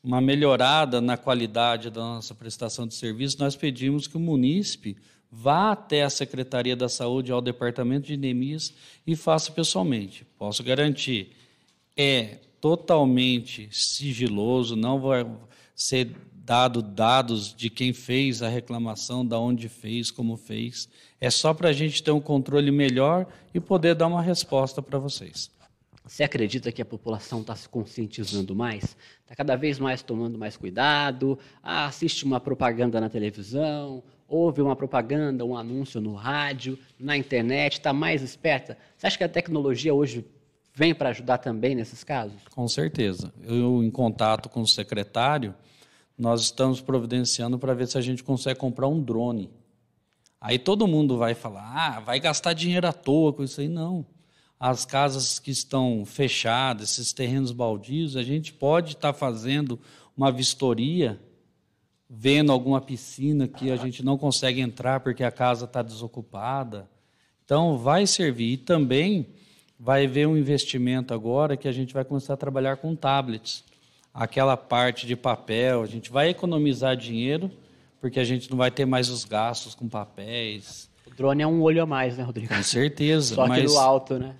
uma 0.03 0.19
melhorada 0.19 0.99
na 0.99 1.15
qualidade 1.15 1.89
da 1.89 2.01
nossa 2.01 2.35
prestação 2.35 2.85
de 2.85 2.93
serviço, 2.93 3.37
nós 3.39 3.55
pedimos 3.55 4.05
que 4.05 4.17
o 4.17 4.19
munícipe 4.19 4.97
vá 5.31 5.71
até 5.71 6.03
a 6.03 6.09
Secretaria 6.09 6.75
da 6.75 6.89
Saúde, 6.89 7.31
ao 7.31 7.39
Departamento 7.39 8.07
de 8.07 8.15
Endemias 8.15 8.73
e 9.07 9.15
faça 9.15 9.49
pessoalmente. 9.53 10.27
Posso 10.37 10.61
garantir, 10.61 11.31
é 11.95 12.37
totalmente 12.59 13.69
sigiloso, 13.71 14.75
não 14.75 14.99
vai 14.99 15.25
ser 15.73 16.13
dado 16.43 16.81
dados 16.81 17.55
de 17.55 17.69
quem 17.69 17.93
fez 17.93 18.41
a 18.41 18.49
reclamação, 18.49 19.25
da 19.25 19.39
onde 19.39 19.69
fez, 19.69 20.11
como 20.11 20.35
fez. 20.35 20.89
É 21.19 21.29
só 21.29 21.53
para 21.53 21.69
a 21.69 21.73
gente 21.73 22.03
ter 22.03 22.11
um 22.11 22.19
controle 22.19 22.69
melhor 22.69 23.25
e 23.53 23.59
poder 23.59 23.95
dar 23.95 24.07
uma 24.07 24.21
resposta 24.21 24.81
para 24.81 24.99
vocês. 24.99 25.49
Você 26.05 26.21
acredita 26.21 26.69
que 26.69 26.81
a 26.81 26.85
população 26.85 27.39
está 27.39 27.55
se 27.55 27.69
conscientizando 27.69 28.53
mais? 28.53 28.97
Está 29.21 29.33
cada 29.37 29.55
vez 29.55 29.79
mais 29.79 30.03
tomando 30.03 30.37
mais 30.37 30.57
cuidado? 30.57 31.39
Ah, 31.63 31.85
assiste 31.85 32.25
uma 32.25 32.41
propaganda 32.41 32.99
na 32.99 33.09
televisão, 33.09 34.03
ouve 34.27 34.61
uma 34.61 34.75
propaganda, 34.75 35.45
um 35.45 35.55
anúncio 35.55 36.01
no 36.01 36.13
rádio, 36.13 36.77
na 36.99 37.15
internet, 37.15 37.73
está 37.73 37.93
mais 37.93 38.21
esperta? 38.21 38.77
Você 38.97 39.07
acha 39.07 39.17
que 39.17 39.23
a 39.23 39.29
tecnologia 39.29 39.93
hoje 39.93 40.25
vem 40.75 40.93
para 40.93 41.09
ajudar 41.09 41.37
também 41.37 41.73
nesses 41.73 42.03
casos? 42.03 42.35
Com 42.53 42.67
certeza. 42.67 43.33
Eu, 43.41 43.81
em 43.81 43.89
contato 43.89 44.49
com 44.49 44.59
o 44.59 44.67
secretário, 44.67 45.55
nós 46.17 46.41
estamos 46.41 46.81
providenciando 46.81 47.57
para 47.57 47.73
ver 47.73 47.87
se 47.87 47.97
a 47.97 48.01
gente 48.01 48.23
consegue 48.23 48.59
comprar 48.59 48.87
um 48.87 49.01
drone. 49.01 49.49
Aí 50.39 50.59
todo 50.59 50.87
mundo 50.87 51.17
vai 51.17 51.33
falar, 51.33 51.71
ah, 51.73 51.99
vai 51.99 52.19
gastar 52.19 52.53
dinheiro 52.53 52.87
à 52.87 52.93
toa 52.93 53.31
com 53.31 53.43
isso 53.43 53.61
aí. 53.61 53.67
Não. 53.67 54.05
As 54.59 54.85
casas 54.85 55.39
que 55.39 55.51
estão 55.51 56.05
fechadas, 56.05 56.91
esses 56.91 57.13
terrenos 57.13 57.51
baldios, 57.51 58.15
a 58.15 58.23
gente 58.23 58.53
pode 58.53 58.93
estar 58.93 59.13
tá 59.13 59.17
fazendo 59.17 59.79
uma 60.15 60.31
vistoria, 60.31 61.19
vendo 62.09 62.51
alguma 62.51 62.79
piscina 62.79 63.47
que 63.47 63.71
a 63.71 63.75
gente 63.75 64.03
não 64.03 64.17
consegue 64.17 64.61
entrar 64.61 64.99
porque 64.99 65.23
a 65.23 65.31
casa 65.31 65.65
está 65.65 65.81
desocupada. 65.81 66.89
Então, 67.43 67.77
vai 67.77 68.05
servir. 68.05 68.53
E 68.53 68.57
também 68.57 69.27
vai 69.79 70.05
haver 70.05 70.27
um 70.27 70.37
investimento 70.37 71.13
agora 71.13 71.57
que 71.57 71.67
a 71.67 71.71
gente 71.71 71.93
vai 71.93 72.05
começar 72.05 72.35
a 72.35 72.37
trabalhar 72.37 72.77
com 72.77 72.95
tablets. 72.95 73.63
Aquela 74.13 74.55
parte 74.55 75.07
de 75.07 75.15
papel, 75.15 75.81
a 75.81 75.87
gente 75.87 76.11
vai 76.11 76.29
economizar 76.29 76.95
dinheiro, 76.95 77.49
porque 77.99 78.19
a 78.19 78.23
gente 78.23 78.49
não 78.51 78.57
vai 78.57 78.69
ter 78.69 78.85
mais 78.85 79.09
os 79.09 79.25
gastos 79.25 79.73
com 79.73 79.89
papéis. 79.89 80.89
O 81.07 81.15
drone 81.15 81.41
é 81.41 81.47
um 81.47 81.61
olho 81.61 81.81
a 81.81 81.85
mais, 81.85 82.17
né, 82.17 82.23
Rodrigo? 82.23 82.53
Com 82.53 82.61
certeza. 82.61 83.33
Só 83.35 83.49
que 83.49 83.63
no 83.63 83.79
alto, 83.79 84.19
né? 84.19 84.35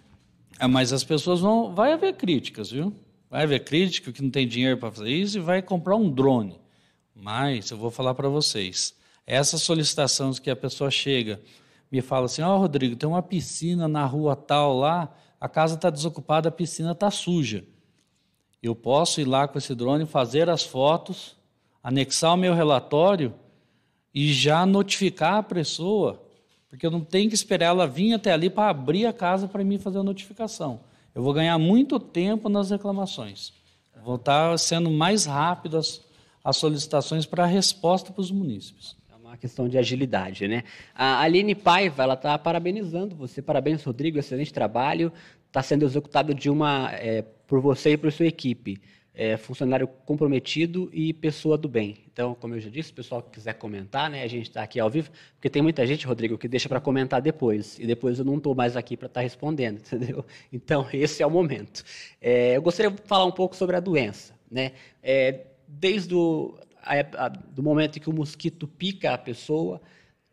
É, 0.59 0.67
mas 0.67 0.93
as 0.93 1.03
pessoas 1.03 1.39
vão. 1.39 1.73
Vai 1.73 1.93
haver 1.93 2.13
críticas, 2.13 2.71
viu? 2.71 2.93
Vai 3.29 3.43
haver 3.43 3.63
crítica 3.63 4.11
que 4.11 4.21
não 4.21 4.29
tem 4.29 4.47
dinheiro 4.47 4.77
para 4.77 4.91
fazer 4.91 5.09
isso 5.09 5.37
e 5.37 5.41
vai 5.41 5.61
comprar 5.61 5.95
um 5.95 6.09
drone. 6.09 6.59
Mas 7.15 7.71
eu 7.71 7.77
vou 7.77 7.89
falar 7.89 8.13
para 8.13 8.29
vocês. 8.29 8.95
Essas 9.25 9.63
solicitações 9.63 10.37
que 10.37 10.49
a 10.49 10.55
pessoa 10.55 10.91
chega, 10.91 11.41
me 11.91 12.01
fala 12.01 12.25
assim: 12.25 12.41
Ó, 12.41 12.55
oh, 12.55 12.59
Rodrigo, 12.59 12.95
tem 12.95 13.09
uma 13.09 13.23
piscina 13.23 13.87
na 13.87 14.05
rua 14.05 14.35
tal 14.35 14.77
lá, 14.77 15.11
a 15.39 15.49
casa 15.49 15.75
está 15.75 15.89
desocupada, 15.89 16.49
a 16.49 16.51
piscina 16.51 16.91
está 16.91 17.09
suja. 17.09 17.65
Eu 18.63 18.73
posso 18.73 19.21
ir 19.21 19.25
lá 19.25 19.47
com 19.47 19.59
esse 19.59 19.75
drone, 19.75 20.07
fazer 20.07 20.49
as 20.49 20.63
fotos, 20.63 21.35
anexar 21.83 22.33
o 22.33 22.37
meu 22.37 22.55
relatório 22.55 23.35
e 24.11 24.33
já 24.33 24.65
notificar 24.65 25.35
a 25.35 25.43
pessoa 25.43 26.23
porque 26.73 26.87
eu 26.87 26.89
não 26.89 27.01
tenho 27.01 27.29
que 27.29 27.35
esperar 27.35 27.67
ela 27.67 27.85
vir 27.85 28.13
até 28.13 28.31
ali 28.33 28.49
para 28.49 28.67
abrir 28.67 29.05
a 29.05 29.13
casa 29.13 29.47
para 29.47 29.63
mim 29.63 29.77
fazer 29.77 29.99
a 29.99 30.03
notificação. 30.03 30.79
Eu 31.13 31.21
vou 31.21 31.31
ganhar 31.31 31.55
muito 31.59 31.99
tempo 31.99 32.49
nas 32.49 32.71
reclamações. 32.71 33.53
Vou 34.03 34.15
estar 34.15 34.57
sendo 34.57 34.89
mais 34.89 35.27
rápido 35.27 35.77
as, 35.77 36.01
as 36.43 36.57
solicitações 36.57 37.27
para 37.27 37.43
a 37.43 37.45
resposta 37.45 38.11
para 38.11 38.21
os 38.21 38.31
munícipes. 38.31 38.97
É 39.07 39.15
uma 39.15 39.37
questão 39.37 39.69
de 39.69 39.77
agilidade, 39.77 40.47
né? 40.47 40.63
A 40.95 41.19
Aline 41.19 41.53
Paiva, 41.53 42.01
ela 42.01 42.15
está 42.15 42.39
parabenizando 42.39 43.15
você. 43.15 43.39
Parabéns, 43.39 43.83
Rodrigo, 43.83 44.17
excelente 44.17 44.51
trabalho. 44.51 45.13
Está 45.45 45.61
sendo 45.61 45.85
executado 45.85 46.33
de 46.33 46.49
uma, 46.49 46.89
é, 46.93 47.21
por 47.53 47.61
você 47.61 47.91
e 47.91 47.97
por 47.97 48.11
sua 48.11 48.25
equipe 48.25 48.81
é, 49.13 49.37
funcionário 49.37 49.87
comprometido 49.87 50.89
e 50.91 51.13
pessoa 51.13 51.55
do 51.55 51.69
bem. 51.69 51.99
Então, 52.11 52.33
como 52.33 52.55
eu 52.55 52.59
já 52.59 52.67
disse, 52.67 52.91
o 52.91 52.95
pessoal 52.95 53.21
que 53.21 53.29
quiser 53.29 53.53
comentar, 53.53 54.09
né, 54.09 54.23
a 54.23 54.27
gente 54.27 54.49
está 54.49 54.63
aqui 54.63 54.79
ao 54.79 54.89
vivo, 54.89 55.11
porque 55.35 55.51
tem 55.51 55.61
muita 55.61 55.85
gente, 55.85 56.07
Rodrigo, 56.07 56.35
que 56.35 56.47
deixa 56.47 56.67
para 56.67 56.81
comentar 56.81 57.21
depois, 57.21 57.77
e 57.77 57.85
depois 57.85 58.17
eu 58.17 58.25
não 58.25 58.37
estou 58.37 58.55
mais 58.55 58.75
aqui 58.75 58.97
para 58.97 59.05
estar 59.05 59.19
tá 59.19 59.23
respondendo, 59.23 59.77
entendeu? 59.85 60.25
Então, 60.51 60.87
esse 60.91 61.21
é 61.21 61.27
o 61.27 61.29
momento. 61.29 61.83
É, 62.19 62.57
eu 62.57 62.61
gostaria 62.63 62.89
de 62.89 63.03
falar 63.03 63.25
um 63.25 63.31
pouco 63.31 63.55
sobre 63.55 63.75
a 63.75 63.79
doença. 63.79 64.33
Né? 64.49 64.71
É, 65.03 65.45
desde 65.67 66.15
o 66.15 66.57
a, 66.81 67.25
a, 67.25 67.29
do 67.29 67.61
momento 67.61 67.97
em 67.97 68.01
que 68.01 68.09
o 68.09 68.13
mosquito 68.13 68.67
pica 68.67 69.13
a 69.13 69.17
pessoa, 69.19 69.79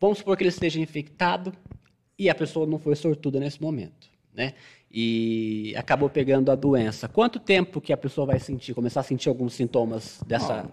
vamos 0.01 0.17
supor 0.17 0.39
que 0.39 0.43
ele 0.43 0.49
esteja 0.49 0.81
infectado 0.81 1.53
e 2.19 2.31
a 2.31 2.35
pessoa 2.35 2.67
não 2.67 2.79
foi 2.79 2.97
sortuda 2.97 3.39
nesse 3.39 3.61
momento. 3.61 4.09
Né? 4.33 4.55
E 4.91 5.73
acabou 5.77 6.11
pegando 6.11 6.51
a 6.51 6.55
doença. 6.55 7.09
Quanto 7.09 7.39
tempo 7.39 7.81
que 7.81 7.93
a 7.93 7.97
pessoa 7.97 8.27
vai 8.27 8.41
sentir, 8.41 8.75
começar 8.75 9.01
a 9.01 9.05
sentir 9.05 9.29
alguns 9.29 9.55
sintomas 9.55 10.21
dessa? 10.27 10.69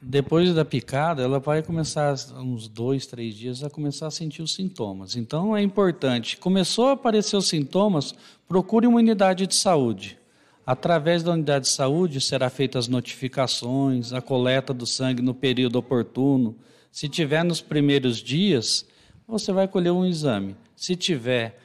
Depois 0.00 0.54
da 0.54 0.64
picada, 0.64 1.22
ela 1.22 1.40
vai 1.40 1.60
começar 1.60 2.14
uns 2.36 2.68
dois, 2.68 3.04
três 3.04 3.34
dias 3.34 3.64
a 3.64 3.68
começar 3.68 4.06
a 4.06 4.10
sentir 4.12 4.42
os 4.42 4.54
sintomas. 4.54 5.16
Então 5.16 5.56
é 5.56 5.60
importante. 5.60 6.36
Começou 6.36 6.86
a 6.86 6.92
aparecer 6.92 7.36
os 7.36 7.48
sintomas, 7.48 8.14
procure 8.46 8.86
uma 8.86 8.98
unidade 8.98 9.46
de 9.46 9.56
saúde. 9.56 10.16
Através 10.64 11.22
da 11.22 11.32
unidade 11.32 11.64
de 11.64 11.72
saúde 11.72 12.20
será 12.20 12.48
feitas 12.48 12.84
as 12.84 12.88
notificações, 12.88 14.12
a 14.12 14.20
coleta 14.20 14.72
do 14.72 14.86
sangue 14.86 15.20
no 15.20 15.34
período 15.34 15.76
oportuno. 15.76 16.54
Se 16.92 17.08
tiver 17.08 17.42
nos 17.42 17.60
primeiros 17.60 18.18
dias, 18.18 18.86
você 19.26 19.50
vai 19.50 19.66
colher 19.66 19.90
um 19.90 20.06
exame. 20.06 20.54
Se 20.76 20.94
tiver 20.94 21.58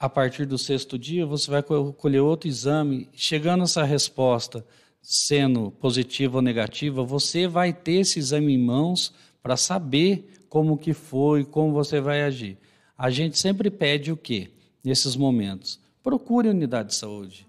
a 0.00 0.08
partir 0.08 0.46
do 0.46 0.56
sexto 0.56 0.98
dia, 0.98 1.26
você 1.26 1.50
vai 1.50 1.62
colher 1.62 2.22
outro 2.22 2.48
exame. 2.48 3.10
Chegando 3.12 3.64
essa 3.64 3.84
resposta 3.84 4.64
sendo 5.02 5.70
positiva 5.72 6.38
ou 6.38 6.42
negativa, 6.42 7.04
você 7.04 7.46
vai 7.46 7.70
ter 7.74 8.00
esse 8.00 8.18
exame 8.18 8.54
em 8.54 8.58
mãos 8.58 9.12
para 9.42 9.58
saber 9.58 10.42
como 10.48 10.78
que 10.78 10.94
foi, 10.94 11.44
como 11.44 11.74
você 11.74 12.00
vai 12.00 12.22
agir. 12.22 12.56
A 12.96 13.10
gente 13.10 13.38
sempre 13.38 13.70
pede 13.70 14.10
o 14.10 14.16
quê 14.16 14.50
nesses 14.82 15.16
momentos? 15.16 15.78
Procure 16.02 16.48
unidade 16.48 16.88
de 16.88 16.94
saúde. 16.94 17.46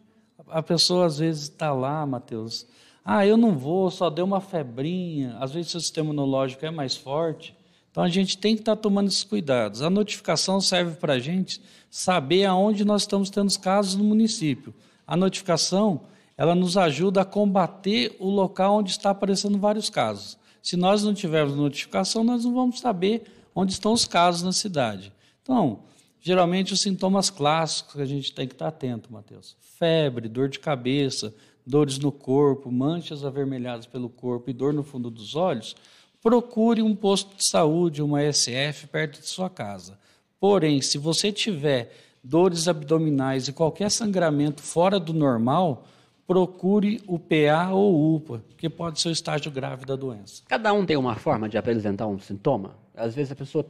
A 0.50 0.62
pessoa 0.62 1.06
às 1.06 1.20
vezes 1.20 1.44
está 1.44 1.72
lá, 1.72 2.06
Mateus. 2.06 2.68
Ah, 3.04 3.26
eu 3.26 3.38
não 3.38 3.58
vou, 3.58 3.90
só 3.90 4.10
deu 4.10 4.26
uma 4.26 4.42
febrinha. 4.42 5.38
Às 5.40 5.54
vezes 5.54 5.74
o 5.74 5.80
sistema 5.80 6.08
imunológico 6.08 6.66
é 6.66 6.72
mais 6.72 6.98
forte. 6.98 7.56
Então 7.90 8.04
a 8.04 8.10
gente 8.10 8.38
tem 8.38 8.56
que 8.56 8.62
estar 8.62 8.76
tá 8.76 8.82
tomando 8.82 9.08
esses 9.08 9.24
cuidados. 9.24 9.82
A 9.82 9.90
notificação 9.90 10.60
serve 10.60 10.96
para 10.96 11.14
a 11.14 11.20
gente 11.20 11.62
saber 11.92 12.46
aonde 12.46 12.86
nós 12.86 13.02
estamos 13.02 13.30
tendo 13.30 13.50
os 13.50 13.58
casos 13.58 13.96
no 13.96 14.04
município. 14.04 14.74
A 15.06 15.18
notificação 15.18 16.02
ela 16.38 16.56
nos 16.56 16.78
ajuda 16.78 17.22
a 17.22 17.26
combater 17.26 18.16
o 18.18 18.30
local 18.30 18.78
onde 18.78 18.90
está 18.90 19.12
aparecendo 19.12 19.60
vários 19.60 19.92
casos. 19.92 20.40
Se 20.64 20.76
nós 20.76 21.04
não 21.04 21.14
tivermos 21.14 21.56
notificação, 21.56 22.24
nós 22.24 22.46
não 22.46 22.54
vamos 22.54 22.80
saber 22.80 23.24
onde 23.54 23.74
estão 23.74 23.92
os 23.92 24.06
casos 24.06 24.42
na 24.42 24.54
cidade. 24.54 25.12
Então, 25.44 25.80
geralmente 26.20 26.74
os 26.74 26.82
sintomas 26.82 27.30
clássicos 27.30 27.94
que 27.94 28.02
a 28.02 28.06
gente 28.06 28.34
tem 28.34 28.48
que 28.48 28.54
estar 28.54 28.70
atento, 28.70 29.12
Matheus. 29.12 29.58
Febre, 29.78 30.30
dor 30.30 30.48
de 30.48 30.60
cabeça, 30.60 31.34
dores 31.66 32.00
no 32.00 32.12
corpo, 32.12 32.72
manchas 32.72 33.26
avermelhadas 33.26 33.86
pelo 33.86 34.10
corpo 34.10 34.50
e 34.50 34.54
dor 34.54 34.74
no 34.74 34.84
fundo 34.84 35.12
dos 35.12 35.36
olhos, 35.36 35.76
procure 36.24 36.82
um 36.82 36.96
posto 36.96 37.36
de 37.36 37.44
saúde, 37.44 38.02
uma 38.02 38.22
SF, 38.32 38.88
perto 38.88 39.20
de 39.20 39.28
sua 39.28 39.50
casa. 39.50 40.00
Porém, 40.42 40.82
se 40.82 40.98
você 40.98 41.32
tiver 41.32 41.94
dores 42.24 42.68
abdominais 42.68 43.48
e 43.48 43.54
qualquer 43.54 43.92
sangramento 43.92 44.64
fora 44.64 45.00
do 45.00 45.14
normal, 45.14 45.86
procure 46.26 47.00
o 47.06 47.20
PA 47.20 47.70
ou 47.72 48.16
UPA, 48.16 48.44
que 48.58 48.68
pode 48.68 49.00
ser 49.00 49.10
o 49.10 49.12
estágio 49.12 49.52
grave 49.52 49.86
da 49.86 49.96
doença. 49.96 50.42
Cada 50.48 50.74
um 50.74 50.84
tem 50.84 50.98
uma 50.98 51.16
forma 51.16 51.48
de 51.48 51.60
apresentar 51.60 52.08
um 52.08 52.18
sintoma. 52.18 52.76
Às 52.96 53.14
vezes 53.14 53.32
a 53.32 53.36
pessoa 53.36 53.64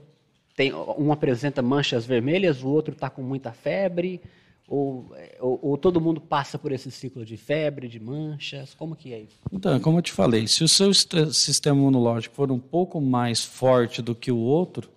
tem, 0.55 0.73
um 0.73 1.11
apresenta 1.11 1.61
manchas 1.61 2.05
vermelhas, 2.05 2.63
o 2.63 2.69
outro 2.69 2.93
está 2.93 3.09
com 3.09 3.21
muita 3.21 3.51
febre. 3.51 4.21
Ou, 4.65 5.11
ou, 5.41 5.59
ou, 5.61 5.77
todo 5.77 5.99
mundo 5.99 6.21
passa 6.21 6.57
por 6.57 6.71
esse 6.71 6.89
ciclo 6.89 7.25
de 7.25 7.35
febre, 7.35 7.89
de 7.89 7.99
manchas? 7.99 8.73
Como 8.73 8.95
que 8.95 9.13
é 9.13 9.19
isso? 9.19 9.35
Então, 9.51 9.77
como 9.81 9.97
eu 9.97 10.01
te 10.01 10.13
falei, 10.13 10.47
se 10.47 10.63
o 10.63 10.67
seu 10.69 10.93
sistema 10.93 11.77
imunológico 11.77 12.33
for 12.33 12.49
um 12.49 12.59
pouco 12.59 13.01
mais 13.01 13.43
forte 13.43 14.01
do 14.01 14.15
que 14.15 14.31
o 14.31 14.37
outro, 14.37 14.89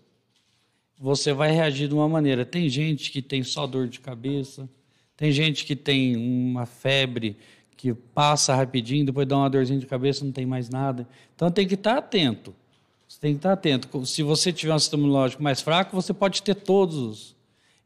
você 0.99 1.33
vai 1.33 1.51
reagir 1.51 1.89
de 1.89 1.95
uma 1.95 2.09
maneira. 2.09 2.45
Tem 2.45 2.69
gente 2.69 3.11
que 3.11 3.21
tem 3.21 3.43
só 3.43 3.67
dor 3.67 3.89
de 3.89 4.01
cabeça, 4.01 4.69
tem 5.17 5.31
gente 5.33 5.65
que 5.65 5.77
tem 5.77 6.17
uma 6.17 6.67
febre 6.67 7.37
que 7.77 7.93
passa 7.93 8.55
rapidinho, 8.55 9.07
depois 9.07 9.27
dá 9.27 9.37
uma 9.37 9.51
dorzinha 9.51 9.79
de 9.79 9.87
cabeça, 9.87 10.25
não 10.25 10.33
tem 10.33 10.47
mais 10.47 10.69
nada. 10.69 11.07
Então 11.35 11.51
tem 11.51 11.67
que 11.67 11.75
estar 11.75 11.99
atento. 11.99 12.55
Você 13.07 13.21
tem 13.21 13.33
que 13.33 13.39
estar 13.39 13.53
atento. 13.53 14.07
Se 14.07 14.23
você 14.23 14.53
tiver 14.53 14.75
um 14.75 14.79
sistema 14.79 15.03
imunológico 15.03 15.43
mais 15.43 15.61
fraco, 15.61 15.95
você 15.95 16.13
pode 16.13 16.43
ter 16.43 16.55
todos 16.55 17.35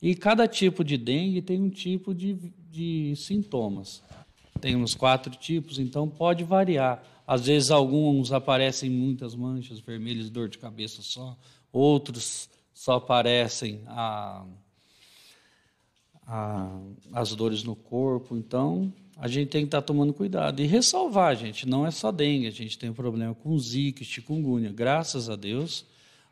e 0.00 0.15
cada 0.15 0.47
tipo 0.47 0.85
de 0.85 0.97
dengue 0.97 1.43
tem 1.43 1.61
um 1.61 1.69
tipo 1.69 2.15
de, 2.15 2.53
de 2.71 3.15
sintomas. 3.17 4.03
Tem 4.61 4.77
uns 4.77 4.95
quatro 4.95 5.35
tipos, 5.35 5.79
então 5.79 6.09
pode 6.09 6.45
variar. 6.45 7.03
Às 7.27 7.47
vezes 7.47 7.71
alguns 7.71 8.33
aparecem 8.33 8.88
muitas 8.88 9.35
manchas 9.35 9.81
vermelhas, 9.81 10.31
dor 10.31 10.49
de 10.49 10.59
cabeça 10.59 11.03
só, 11.03 11.37
outros 11.73 12.49
só 12.78 12.92
aparecem 12.92 13.80
a, 13.88 14.44
a, 16.25 16.78
as 17.12 17.35
dores 17.35 17.64
no 17.64 17.75
corpo. 17.75 18.37
Então 18.37 18.92
a 19.16 19.26
gente 19.26 19.49
tem 19.49 19.62
que 19.62 19.66
estar 19.66 19.82
tomando 19.82 20.14
cuidado. 20.14 20.62
E 20.62 20.66
ressalvar, 20.66 21.35
gente, 21.35 21.68
não 21.68 21.85
é 21.85 21.90
só 21.90 22.12
dengue, 22.12 22.47
a 22.47 22.52
gente 22.52 22.78
tem 22.78 22.88
um 22.88 22.94
problema 22.94 23.35
com 23.35 23.58
zika, 23.58 24.04
chikungunya. 24.04 24.70
Graças 24.70 25.28
a 25.28 25.35
Deus, 25.35 25.85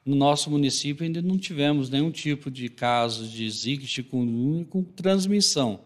no 0.05 0.15
nosso 0.15 0.49
município 0.49 1.05
ainda 1.05 1.21
não 1.21 1.37
tivemos 1.37 1.91
nenhum 1.91 2.13
tipo 2.13 2.49
de 2.49 2.69
caso 2.69 3.29
de 3.29 3.51
zika, 3.51 3.85
chikungunya 3.85 4.65
com 4.67 4.85
transmissão. 4.85 5.81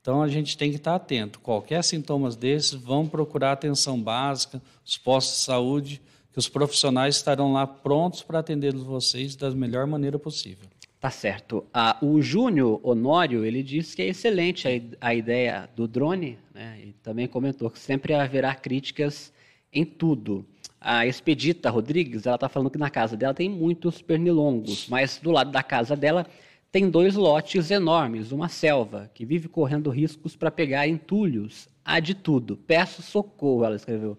Então 0.00 0.22
a 0.22 0.28
gente 0.28 0.56
tem 0.56 0.70
que 0.70 0.76
estar 0.76 0.94
atento. 0.94 1.40
Qualquer 1.40 1.82
sintomas 1.82 2.36
desses, 2.36 2.72
vão 2.72 3.08
procurar 3.08 3.50
atenção 3.50 4.00
básica, 4.00 4.62
os 4.86 4.96
postos 4.96 5.38
de 5.38 5.44
saúde, 5.44 6.00
que 6.32 6.38
os 6.38 6.48
profissionais 6.48 7.16
estarão 7.16 7.52
lá 7.52 7.66
prontos 7.66 8.22
para 8.22 8.38
atender 8.38 8.74
vocês 8.74 9.36
da 9.36 9.50
melhor 9.50 9.86
maneira 9.86 10.18
possível. 10.18 10.68
Tá 10.98 11.10
certo. 11.10 11.64
Ah, 11.74 11.98
o 12.00 12.22
Júnior 12.22 12.80
Honório, 12.82 13.44
ele 13.44 13.62
disse 13.62 13.96
que 13.96 14.02
é 14.02 14.06
excelente 14.06 14.68
a, 14.68 15.08
a 15.08 15.14
ideia 15.14 15.68
do 15.74 15.88
drone, 15.88 16.38
né? 16.54 16.78
e 16.80 16.92
também 17.02 17.26
comentou 17.26 17.68
que 17.68 17.78
sempre 17.78 18.14
haverá 18.14 18.54
críticas 18.54 19.32
em 19.72 19.84
tudo. 19.84 20.46
A 20.80 21.06
Expedita 21.06 21.70
Rodrigues, 21.70 22.24
ela 22.24 22.36
está 22.36 22.48
falando 22.48 22.70
que 22.70 22.78
na 22.78 22.88
casa 22.88 23.16
dela 23.16 23.34
tem 23.34 23.48
muitos 23.48 24.00
pernilongos, 24.00 24.86
mas 24.88 25.18
do 25.18 25.30
lado 25.30 25.50
da 25.50 25.62
casa 25.62 25.96
dela 25.96 26.26
tem 26.70 26.88
dois 26.88 27.14
lotes 27.14 27.70
enormes, 27.70 28.32
uma 28.32 28.48
selva, 28.48 29.10
que 29.12 29.26
vive 29.26 29.48
correndo 29.48 29.90
riscos 29.90 30.34
para 30.34 30.50
pegar 30.50 30.88
entulhos. 30.88 31.68
Há 31.84 32.00
de 32.00 32.14
tudo. 32.14 32.56
Peço 32.56 33.02
socorro, 33.02 33.64
ela 33.64 33.76
escreveu. 33.76 34.16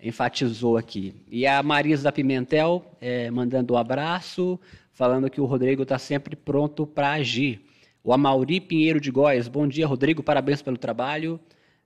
Enfatizou 0.00 0.76
aqui. 0.76 1.14
E 1.30 1.46
a 1.46 1.62
Marisa 1.62 2.12
Pimentel 2.12 2.84
é, 3.00 3.30
mandando 3.30 3.74
um 3.74 3.76
abraço, 3.76 4.58
falando 4.92 5.30
que 5.30 5.40
o 5.40 5.44
Rodrigo 5.44 5.82
está 5.82 5.98
sempre 5.98 6.36
pronto 6.36 6.86
para 6.86 7.12
agir. 7.12 7.62
O 8.02 8.12
Amauri 8.12 8.60
Pinheiro 8.60 9.00
de 9.00 9.10
Góes, 9.10 9.48
bom 9.48 9.66
dia, 9.66 9.86
Rodrigo, 9.86 10.22
parabéns 10.22 10.60
pelo 10.60 10.76
trabalho. 10.76 11.40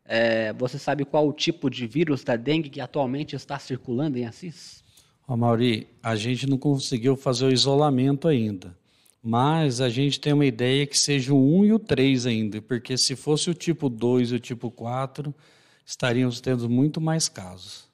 É, 0.05 0.53
você 0.55 0.79
sabe 0.79 1.05
qual 1.05 1.29
o 1.29 1.33
tipo 1.33 1.69
de 1.71 1.87
vírus 1.87 2.25
da 2.25 2.35
dengue 2.35 2.71
que 2.71 2.81
atualmente 2.81 3.37
está 3.37 3.59
circulando 3.59 4.19
em 4.19 4.25
Assis? 4.25 4.83
Amauri, 5.27 5.87
a 6.03 6.17
gente 6.17 6.49
não 6.49 6.57
conseguiu 6.57 7.17
fazer 7.17 7.47
o 7.47 7.53
isolamento 7.53 8.27
ainda. 8.27 8.77
Mas 9.23 9.81
a 9.81 9.89
gente 9.89 10.19
tem 10.21 10.33
uma 10.33 10.47
ideia 10.47 10.87
que 10.87 10.97
seja 10.99 11.35
o 11.35 11.59
1 11.61 11.65
e 11.67 11.73
o 11.73 11.79
3 11.79 12.27
ainda, 12.27 12.63
porque 12.63 12.97
se 12.97 13.15
fosse 13.15 13.51
o 13.51 13.55
tipo 13.55 13.89
2 13.89 14.31
e 14.31 14.35
o 14.37 14.41
tipo 14.41 14.71
4, 14.71 15.35
estaríamos 15.85 16.41
tendo 16.41 16.69
muito 16.69 17.01
mais 17.01 17.29
casos. 17.29 17.88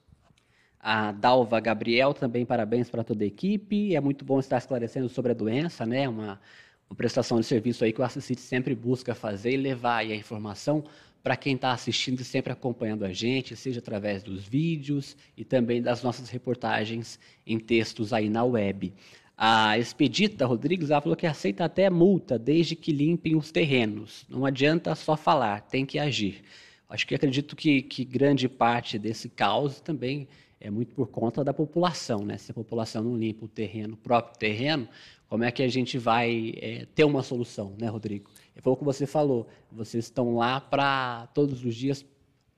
A 0.87 1.11
Dalva 1.11 1.59
Gabriel, 1.59 2.13
também 2.13 2.45
parabéns 2.45 2.91
para 2.91 3.03
toda 3.03 3.23
a 3.23 3.27
equipe. 3.27 3.95
É 3.95 3.99
muito 3.99 4.23
bom 4.23 4.39
estar 4.39 4.59
esclarecendo 4.59 5.09
sobre 5.09 5.31
a 5.31 5.33
doença, 5.33 5.83
né? 5.83 6.07
Uma, 6.07 6.39
uma 6.87 6.95
prestação 6.95 7.39
de 7.39 7.45
serviço 7.47 7.83
aí 7.83 7.91
que 7.91 7.99
o 7.99 8.03
Assisite 8.03 8.39
sempre 8.39 8.75
busca 8.75 9.15
fazer 9.15 9.53
e 9.53 9.57
levar 9.57 10.01
a 10.01 10.15
informação 10.15 10.83
para 11.23 11.35
quem 11.35 11.55
está 11.55 11.71
assistindo 11.71 12.19
e 12.19 12.23
sempre 12.23 12.53
acompanhando 12.53 13.03
a 13.03 13.11
gente, 13.11 13.55
seja 13.55 13.79
através 13.79 14.21
dos 14.21 14.47
vídeos 14.47 15.17
e 15.35 15.43
também 15.43 15.81
das 15.81 16.03
nossas 16.03 16.29
reportagens 16.29 17.19
em 17.47 17.57
textos 17.57 18.13
aí 18.13 18.29
na 18.29 18.43
web. 18.43 18.93
A 19.35 19.79
Expedita 19.79 20.45
Rodrigues 20.45 20.91
ela 20.91 21.01
falou 21.01 21.15
que 21.15 21.25
aceita 21.25 21.65
até 21.65 21.89
multa 21.89 22.37
desde 22.37 22.75
que 22.75 22.91
limpem 22.91 23.35
os 23.35 23.51
terrenos. 23.51 24.23
Não 24.29 24.45
adianta 24.45 24.93
só 24.93 25.17
falar, 25.17 25.61
tem 25.61 25.83
que 25.83 25.97
agir. 25.97 26.43
Acho 26.87 27.07
que 27.07 27.15
acredito 27.15 27.55
que, 27.55 27.81
que 27.81 28.05
grande 28.05 28.47
parte 28.47 28.99
desse 28.99 29.27
caos 29.27 29.81
também 29.81 30.27
é 30.65 30.71
muito 30.71 30.95
por 30.95 31.07
conta 31.07 31.43
da 31.43 31.53
população, 31.53 32.25
né? 32.25 32.39
Se 32.39 32.49
a 32.49 32.53
população 32.53 33.03
não 33.03 33.15
limpa 33.15 33.45
o 33.45 33.47
terreno, 33.47 33.93
o 33.93 33.97
próprio 33.97 34.35
terreno, 34.39 34.89
como 35.29 35.43
é 35.43 35.51
que 35.51 35.61
a 35.61 35.67
gente 35.67 35.95
vai 35.95 36.55
é, 36.57 36.87
ter 36.95 37.03
uma 37.03 37.21
solução, 37.21 37.75
né, 37.77 37.87
Rodrigo? 37.87 38.31
Foi 38.61 38.73
o 38.73 38.75
que 38.75 38.83
você 38.83 39.05
falou. 39.05 39.47
Vocês 39.71 40.05
estão 40.05 40.35
lá 40.37 40.59
para 40.59 41.27
todos 41.35 41.63
os 41.63 41.75
dias 41.75 42.03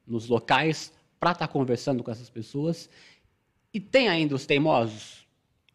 nos 0.07 0.29
locais 0.29 0.93
para 1.19 1.31
estar 1.31 1.47
tá 1.47 1.51
conversando 1.51 2.01
com 2.01 2.09
essas 2.09 2.29
pessoas. 2.29 2.89
E 3.73 3.79
tem 3.79 4.07
ainda 4.07 4.35
os 4.35 4.45
teimosos? 4.45 5.27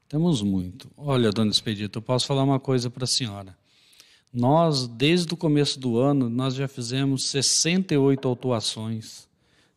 Temos 0.09 0.41
muito. 0.41 0.91
Olha, 0.97 1.31
dona 1.31 1.51
Expedito, 1.51 1.99
eu 1.99 2.03
posso 2.03 2.27
falar 2.27 2.45
uma 2.45 2.59
coisa 2.59 2.89
para 2.89 3.05
a 3.05 3.07
senhora. 3.07 3.55
Nós, 4.33 4.87
desde 4.87 5.35
o 5.35 5.37
começo 5.37 5.79
do 5.79 5.99
ano, 5.99 6.31
nós 6.31 6.55
já 6.55 6.67
fizemos 6.67 7.27
68 7.27 8.27
autuações. 8.27 9.29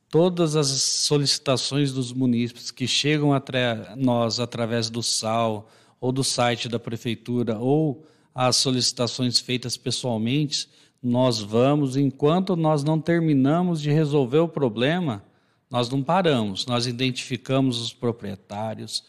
Todas 0.10 0.56
as 0.56 0.68
solicitações 0.68 1.92
dos 1.92 2.14
munícipes 2.14 2.72
que 2.72 2.88
chegam 2.88 3.34
até 3.34 3.96
nós 3.96 4.40
através 4.40 4.90
do 4.90 5.04
SAL 5.04 5.70
ou 6.00 6.12
do 6.12 6.24
site 6.24 6.70
da 6.70 6.80
prefeitura 6.80 7.58
ou 7.58 8.06
as 8.34 8.58
solicitações 8.58 9.40
feitas 9.40 9.78
pessoalmente, 9.78 10.70
nós 11.02 11.40
vamos, 11.40 11.96
enquanto 11.96 12.56
nós 12.56 12.84
não 12.84 13.00
terminamos 13.00 13.82
de 13.82 13.92
resolver 13.92 14.40
o 14.40 14.48
problema, 14.48 15.24
nós 15.70 15.90
não 15.90 16.02
paramos, 16.02 16.66
nós 16.66 16.86
identificamos 16.86 17.80
os 17.80 17.94
proprietários, 17.94 19.04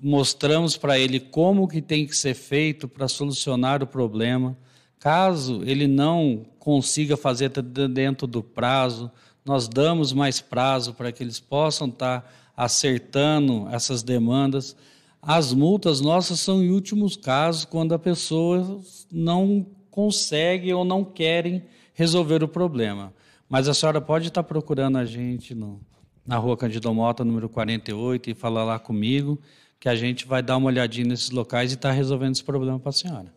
mostramos 0.00 0.76
para 0.76 0.98
ele 0.98 1.18
como 1.20 1.68
que 1.68 1.80
tem 1.80 2.06
que 2.06 2.16
ser 2.16 2.34
feito 2.34 2.88
para 2.88 3.08
solucionar 3.08 3.82
o 3.82 3.86
problema. 3.86 4.56
Caso 4.98 5.62
ele 5.64 5.86
não 5.86 6.46
consiga 6.58 7.16
fazer 7.16 7.50
dentro 7.50 8.26
do 8.26 8.42
prazo, 8.42 9.10
nós 9.44 9.68
damos 9.68 10.12
mais 10.12 10.40
prazo 10.40 10.94
para 10.94 11.12
que 11.12 11.22
eles 11.22 11.38
possam 11.38 11.88
estar 11.88 12.32
acertando 12.56 13.68
essas 13.70 14.02
demandas. 14.02 14.74
As 15.20 15.52
multas 15.52 16.00
nossas 16.00 16.40
são 16.40 16.62
em 16.62 16.70
últimos 16.70 17.16
casos, 17.16 17.64
quando 17.64 17.94
a 17.94 17.98
pessoa 17.98 18.80
não 19.12 19.66
consegue 19.90 20.72
ou 20.72 20.84
não 20.84 21.04
querem 21.04 21.62
resolver 21.92 22.42
o 22.42 22.48
problema. 22.48 23.12
Mas 23.48 23.68
a 23.68 23.74
senhora 23.74 24.00
pode 24.00 24.28
estar 24.28 24.42
procurando 24.42 24.96
a 24.96 25.04
gente 25.04 25.54
no, 25.54 25.80
na 26.26 26.38
rua 26.38 26.56
Candido 26.56 26.92
Mota, 26.92 27.24
número 27.24 27.48
48, 27.48 28.30
e 28.30 28.34
falar 28.34 28.64
lá 28.64 28.78
comigo 28.78 29.38
que 29.78 29.88
a 29.88 29.94
gente 29.94 30.26
vai 30.26 30.42
dar 30.42 30.56
uma 30.56 30.68
olhadinha 30.68 31.08
nesses 31.08 31.30
locais 31.30 31.70
e 31.70 31.74
estar 31.74 31.90
tá 31.90 31.94
resolvendo 31.94 32.32
esse 32.32 32.44
problema 32.44 32.78
para 32.78 32.88
a 32.88 32.92
senhora. 32.92 33.32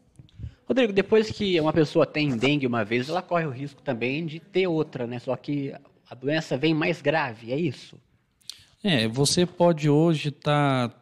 Rodrigo, 0.65 0.93
depois 0.93 1.29
que 1.29 1.59
uma 1.59 1.73
pessoa 1.73 2.05
tem 2.05 2.35
dengue 2.37 2.65
uma 2.65 2.85
vez, 2.85 3.09
ela 3.09 3.21
corre 3.21 3.45
o 3.45 3.49
risco 3.49 3.81
também 3.81 4.25
de 4.25 4.39
ter 4.39 4.67
outra, 4.67 5.05
né? 5.05 5.19
Só 5.19 5.35
que 5.35 5.73
a 6.09 6.15
doença 6.15 6.57
vem 6.57 6.73
mais 6.73 7.01
grave, 7.01 7.51
é 7.51 7.59
isso? 7.59 7.99
É, 8.83 9.07
você 9.07 9.45
pode 9.45 9.89
hoje 9.89 10.29
estar 10.29 10.89
tá 10.89 10.95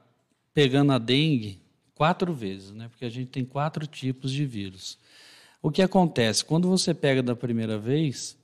pegando 0.53 0.91
a 0.93 0.97
dengue 0.97 1.61
quatro 1.93 2.33
vezes, 2.33 2.71
né? 2.71 2.87
Porque 2.89 3.05
a 3.05 3.09
gente 3.09 3.27
tem 3.27 3.45
quatro 3.45 3.85
tipos 3.85 4.31
de 4.31 4.45
vírus. 4.45 4.97
O 5.61 5.71
que 5.71 5.81
acontece? 5.81 6.43
Quando 6.43 6.69
você 6.69 6.93
pega 6.93 7.21
da 7.21 7.35
primeira 7.35 7.77
vez, 7.77 8.37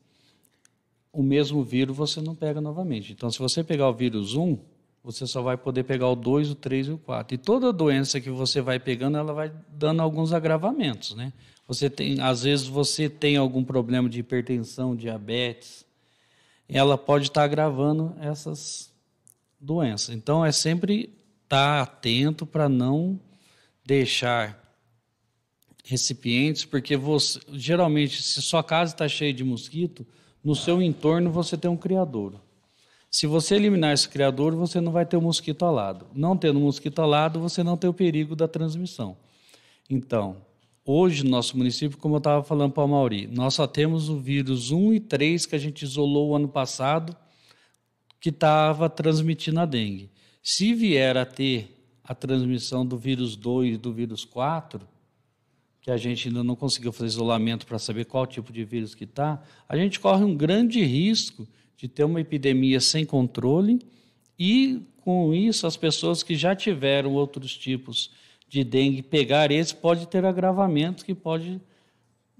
o 1.12 1.21
mesmo 1.21 1.63
vírus 1.63 1.95
você 1.95 2.21
não 2.21 2.36
pega 2.36 2.62
novamente. 2.62 3.12
Então, 3.13 3.30
se 3.30 3.39
você 3.39 3.63
pegar 3.63 3.89
o 3.89 3.93
vírus 3.93 4.36
1, 4.36 4.58
você 5.04 5.26
só 5.26 5.41
vai 5.41 5.58
poder 5.58 5.84
pegar 5.84 6.08
o 6.10 6.15
2, 6.15 6.52
o 6.52 6.56
3 6.56 6.88
e 6.88 6.91
o 6.91 6.97
4. 6.97 7.36
E 7.36 7.38
toda 7.38 7.74
doença 7.74 8.21
que 8.21 8.30
você 8.30 8.62
vai 8.62 8.80
pegando, 8.80 9.17
ela 9.17 9.34
vai 9.34 9.52
dando 9.69 10.02
alguns 10.02 10.32
agravamentos, 10.32 11.15
né? 11.15 11.34
Você 11.67 11.89
tem, 11.89 12.19
às 12.19 12.43
vezes 12.43 12.67
você 12.67 13.10
tem 13.10 13.38
algum 13.38 13.63
problema 13.63 14.10
de 14.10 14.19
hipertensão, 14.19 14.95
diabetes, 14.95 15.86
ela 16.78 16.98
pode 16.98 17.28
estar 17.28 17.44
agravando 17.44 18.16
essas 18.20 18.94
doenças. 19.60 20.16
Então 20.16 20.46
é 20.46 20.52
sempre 20.52 21.14
estar 21.44 21.82
atento 21.82 22.46
para 22.46 22.70
não 22.70 23.20
deixar 23.86 24.58
recipientes, 25.84 26.64
porque 26.64 26.96
você, 26.96 27.40
geralmente 27.52 28.22
se 28.22 28.42
sua 28.42 28.64
casa 28.64 28.94
está 28.94 29.08
cheia 29.08 29.34
de 29.34 29.44
mosquito, 29.44 30.06
no 30.44 30.56
seu 30.56 30.82
entorno 30.82 31.30
você 31.30 31.58
tem 31.58 31.70
um 31.70 31.78
criador. 31.78 32.40
Se 33.10 33.28
você 33.28 33.56
eliminar 33.56 33.94
esse 33.94 34.08
criador, 34.08 34.56
você 34.56 34.80
não 34.80 34.94
vai 34.94 35.06
ter 35.06 35.18
o 35.18 35.22
mosquito 35.22 35.66
alado. 35.66 36.08
Não 36.16 36.38
tendo 36.38 36.62
mosquito 36.62 37.02
alado, 37.02 37.42
você 37.42 37.62
não 37.62 37.76
tem 37.76 37.90
o 37.90 37.94
perigo 37.94 38.38
da 38.38 38.48
transmissão. 38.48 39.18
Então, 39.90 40.38
hoje 40.86 41.24
no 41.24 41.30
nosso 41.30 41.58
município, 41.58 41.98
como 41.98 42.15
eu 42.15 42.20
estava 42.20 42.44
falando 42.44 42.72
para 42.72 42.84
o 42.84 42.88
Mauri, 42.88 43.28
nós 43.28 43.54
só 43.54 43.67
temos 43.67 44.10
o 44.10 44.20
vírus 44.20 44.72
1 44.72 44.94
e 44.94 45.00
3 45.00 45.46
que 45.46 45.56
a 45.56 45.60
gente 45.60 45.84
isolou 45.84 46.30
o 46.30 46.36
ano 46.36 46.48
passado, 46.48 47.15
que 48.20 48.30
estava 48.30 48.89
transmitindo 48.89 49.60
a 49.60 49.65
dengue. 49.65 50.10
Se 50.44 50.74
vier 50.74 51.17
a 51.17 51.26
ter 51.26 51.78
a 52.04 52.15
transmissão 52.15 52.86
do 52.86 52.98
vírus 52.98 53.36
2 53.36 53.76
e 53.76 53.78
do 53.78 53.94
vírus 53.94 54.26
4, 54.26 54.88
que 55.82 55.89
a 55.89 55.98
gente 55.98 56.28
ainda 56.28 56.44
não 56.44 56.56
conseguiu 56.56 56.91
fazer 56.91 57.08
isolamento 57.08 57.65
para 57.65 57.80
saber 57.80 58.06
qual 58.06 58.28
tipo 58.28 58.54
de 58.54 58.63
vírus 58.63 58.94
que 58.94 59.06
está, 59.06 59.41
a 59.67 59.76
gente 59.76 60.00
corre 60.00 60.24
um 60.24 60.36
grande 60.36 60.84
risco 60.84 61.48
de 61.76 61.88
ter 61.88 62.04
uma 62.04 62.22
epidemia 62.22 62.80
sem 62.80 63.04
controle 63.04 63.80
e, 64.38 64.82
com 65.04 65.34
isso, 65.34 65.65
as 65.65 65.76
pessoas 65.76 66.22
que 66.22 66.36
já 66.36 66.56
tiveram 66.56 67.13
outros 67.13 67.58
tipos 67.58 68.08
de 68.08 68.22
dengue 68.64 69.02
pegar 69.02 69.52
esse 69.52 69.74
pode 69.74 70.08
ter 70.08 70.26
agravamento 70.26 71.06
que 71.06 71.16
pode 71.16 71.62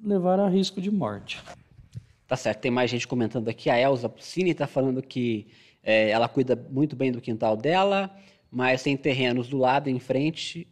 levar 0.04 0.39
a 0.39 0.50
risco 0.50 0.82
de 0.82 0.91
morte. 0.91 1.41
Tá 2.28 2.36
certo, 2.36 2.60
tem 2.60 2.71
mais 2.71 2.89
gente 2.89 3.08
comentando 3.08 3.47
aqui. 3.47 3.69
A 3.69 3.80
Elza 3.80 4.10
Puccini 4.10 4.52
está 4.52 4.67
falando 4.67 5.02
que 5.02 5.47
é, 5.84 6.10
ela 6.10 6.28
cuida 6.28 6.56
muito 6.69 6.95
bem 6.95 7.12
do 7.12 7.21
quintal 7.21 7.56
dela, 7.56 8.13
mas 8.50 8.84
tem 8.84 8.95
terrenos 8.97 9.47
do 9.47 9.58
lado 9.58 9.89
e 9.89 9.93
em 9.93 10.00
frente. 10.00 10.67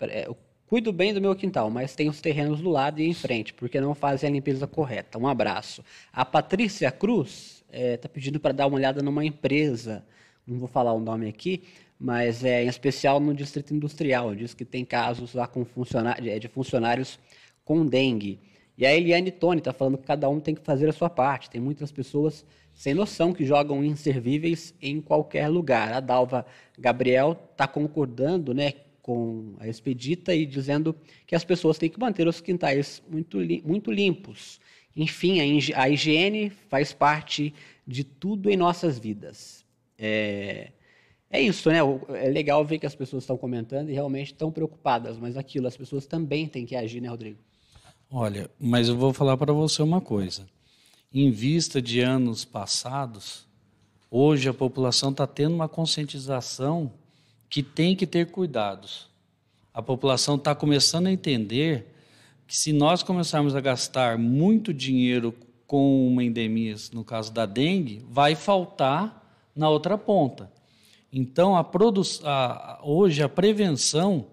É, 0.00 0.26
eu 0.26 0.36
cuido 0.66 0.90
bem 0.90 1.12
do 1.12 1.20
meu 1.20 1.36
quintal, 1.36 1.68
mas 1.68 1.94
tem 1.94 2.08
os 2.08 2.20
terrenos 2.20 2.62
do 2.62 2.70
lado 2.70 2.98
e 2.98 3.06
em 3.06 3.12
frente, 3.12 3.52
porque 3.52 3.78
não 3.78 3.94
fazem 3.94 4.30
a 4.30 4.32
limpeza 4.32 4.66
correta. 4.66 5.18
Um 5.18 5.26
abraço. 5.26 5.84
A 6.10 6.24
Patrícia 6.24 6.90
Cruz 6.90 7.62
está 7.66 7.78
é, 7.78 7.96
tá 7.98 8.08
pedindo 8.08 8.40
para 8.40 8.52
dar 8.52 8.66
uma 8.66 8.76
olhada 8.76 9.02
numa 9.02 9.22
empresa, 9.22 10.02
não 10.46 10.58
vou 10.58 10.68
falar 10.68 10.94
o 10.94 10.98
nome 10.98 11.28
aqui, 11.28 11.62
mas 12.02 12.42
é 12.42 12.64
em 12.64 12.66
especial 12.66 13.20
no 13.20 13.32
Distrito 13.32 13.72
Industrial, 13.72 14.34
diz 14.34 14.52
que 14.54 14.64
tem 14.64 14.84
casos 14.84 15.34
lá 15.34 15.46
com 15.46 15.64
funcionários, 15.64 16.26
é, 16.26 16.36
de 16.36 16.48
funcionários 16.48 17.16
com 17.64 17.86
dengue. 17.86 18.40
E 18.76 18.84
a 18.84 18.92
Eliane 18.92 19.30
Tony 19.30 19.60
está 19.60 19.72
falando 19.72 19.96
que 19.96 20.04
cada 20.04 20.28
um 20.28 20.40
tem 20.40 20.52
que 20.52 20.62
fazer 20.62 20.88
a 20.88 20.92
sua 20.92 21.08
parte. 21.08 21.48
Tem 21.48 21.60
muitas 21.60 21.92
pessoas 21.92 22.44
sem 22.74 22.92
noção 22.92 23.32
que 23.32 23.44
jogam 23.44 23.84
inservíveis 23.84 24.74
em 24.82 25.00
qualquer 25.00 25.46
lugar. 25.46 25.92
A 25.92 26.00
Dalva 26.00 26.44
Gabriel 26.76 27.38
está 27.52 27.68
concordando 27.68 28.52
né, 28.52 28.72
com 29.00 29.54
a 29.60 29.68
expedita 29.68 30.34
e 30.34 30.44
dizendo 30.44 30.96
que 31.24 31.36
as 31.36 31.44
pessoas 31.44 31.78
têm 31.78 31.88
que 31.88 32.00
manter 32.00 32.26
os 32.26 32.40
quintais 32.40 33.00
muito, 33.08 33.38
muito 33.64 33.92
limpos. 33.92 34.58
Enfim, 34.96 35.38
a 35.76 35.88
higiene 35.88 36.50
faz 36.68 36.92
parte 36.92 37.54
de 37.86 38.02
tudo 38.02 38.50
em 38.50 38.56
nossas 38.56 38.98
vidas. 38.98 39.64
É, 39.96 40.72
é 41.32 41.40
isso, 41.40 41.68
né? 41.70 41.78
É 42.10 42.28
legal 42.28 42.64
ver 42.64 42.78
que 42.78 42.86
as 42.86 42.94
pessoas 42.94 43.24
estão 43.24 43.36
comentando 43.36 43.88
e 43.90 43.92
realmente 43.92 44.32
estão 44.32 44.52
preocupadas, 44.52 45.18
mas 45.18 45.36
aquilo, 45.36 45.66
as 45.66 45.76
pessoas 45.76 46.06
também 46.06 46.46
têm 46.46 46.64
que 46.64 46.76
agir, 46.76 47.00
né, 47.00 47.08
Rodrigo? 47.08 47.38
Olha, 48.10 48.48
mas 48.60 48.88
eu 48.88 48.96
vou 48.96 49.12
falar 49.12 49.36
para 49.36 49.52
você 49.52 49.82
uma 49.82 50.00
coisa. 50.00 50.46
Em 51.12 51.30
vista 51.30 51.82
de 51.82 52.00
anos 52.00 52.44
passados, 52.44 53.46
Hoje 54.14 54.46
a 54.46 54.52
população 54.52 55.10
está 55.10 55.26
tendo 55.26 55.54
uma 55.54 55.70
conscientização 55.70 56.92
que 57.48 57.62
tem 57.62 57.96
que 57.96 58.06
ter 58.06 58.30
cuidados. 58.30 59.08
A 59.72 59.80
população 59.80 60.34
está 60.34 60.54
começando 60.54 61.06
a 61.06 61.10
entender 61.10 61.86
que 62.46 62.54
se 62.54 62.74
nós 62.74 63.02
começarmos 63.02 63.56
a 63.56 63.60
gastar 63.62 64.18
muito 64.18 64.74
dinheiro 64.74 65.34
com 65.66 66.06
uma 66.06 66.22
endemia, 66.22 66.76
no 66.92 67.02
caso 67.02 67.32
da 67.32 67.46
dengue, 67.46 68.04
vai 68.06 68.34
faltar 68.34 69.34
na 69.56 69.70
outra 69.70 69.96
ponta. 69.96 70.52
Então, 71.12 71.54
a 71.54 71.68
a, 72.24 72.80
hoje 72.82 73.22
a 73.22 73.28
prevenção, 73.28 74.28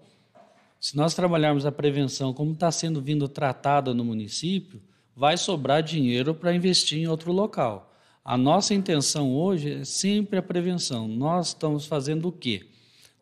se 0.80 0.96
nós 0.96 1.12
trabalharmos 1.12 1.66
a 1.66 1.72
prevenção 1.72 2.32
como 2.32 2.52
está 2.52 2.72
sendo 2.72 3.02
vindo 3.02 3.28
tratada 3.28 3.92
no 3.92 4.02
município, 4.02 4.80
vai 5.14 5.36
sobrar 5.36 5.82
dinheiro 5.82 6.34
para 6.34 6.54
investir 6.54 6.98
em 6.98 7.06
outro 7.06 7.32
local. 7.32 7.92
A 8.24 8.38
nossa 8.38 8.72
intenção 8.72 9.34
hoje 9.36 9.80
é 9.80 9.84
sempre 9.84 10.38
a 10.38 10.42
prevenção. 10.42 11.06
Nós 11.06 11.48
estamos 11.48 11.84
fazendo 11.84 12.28
o 12.28 12.32
quê? 12.32 12.66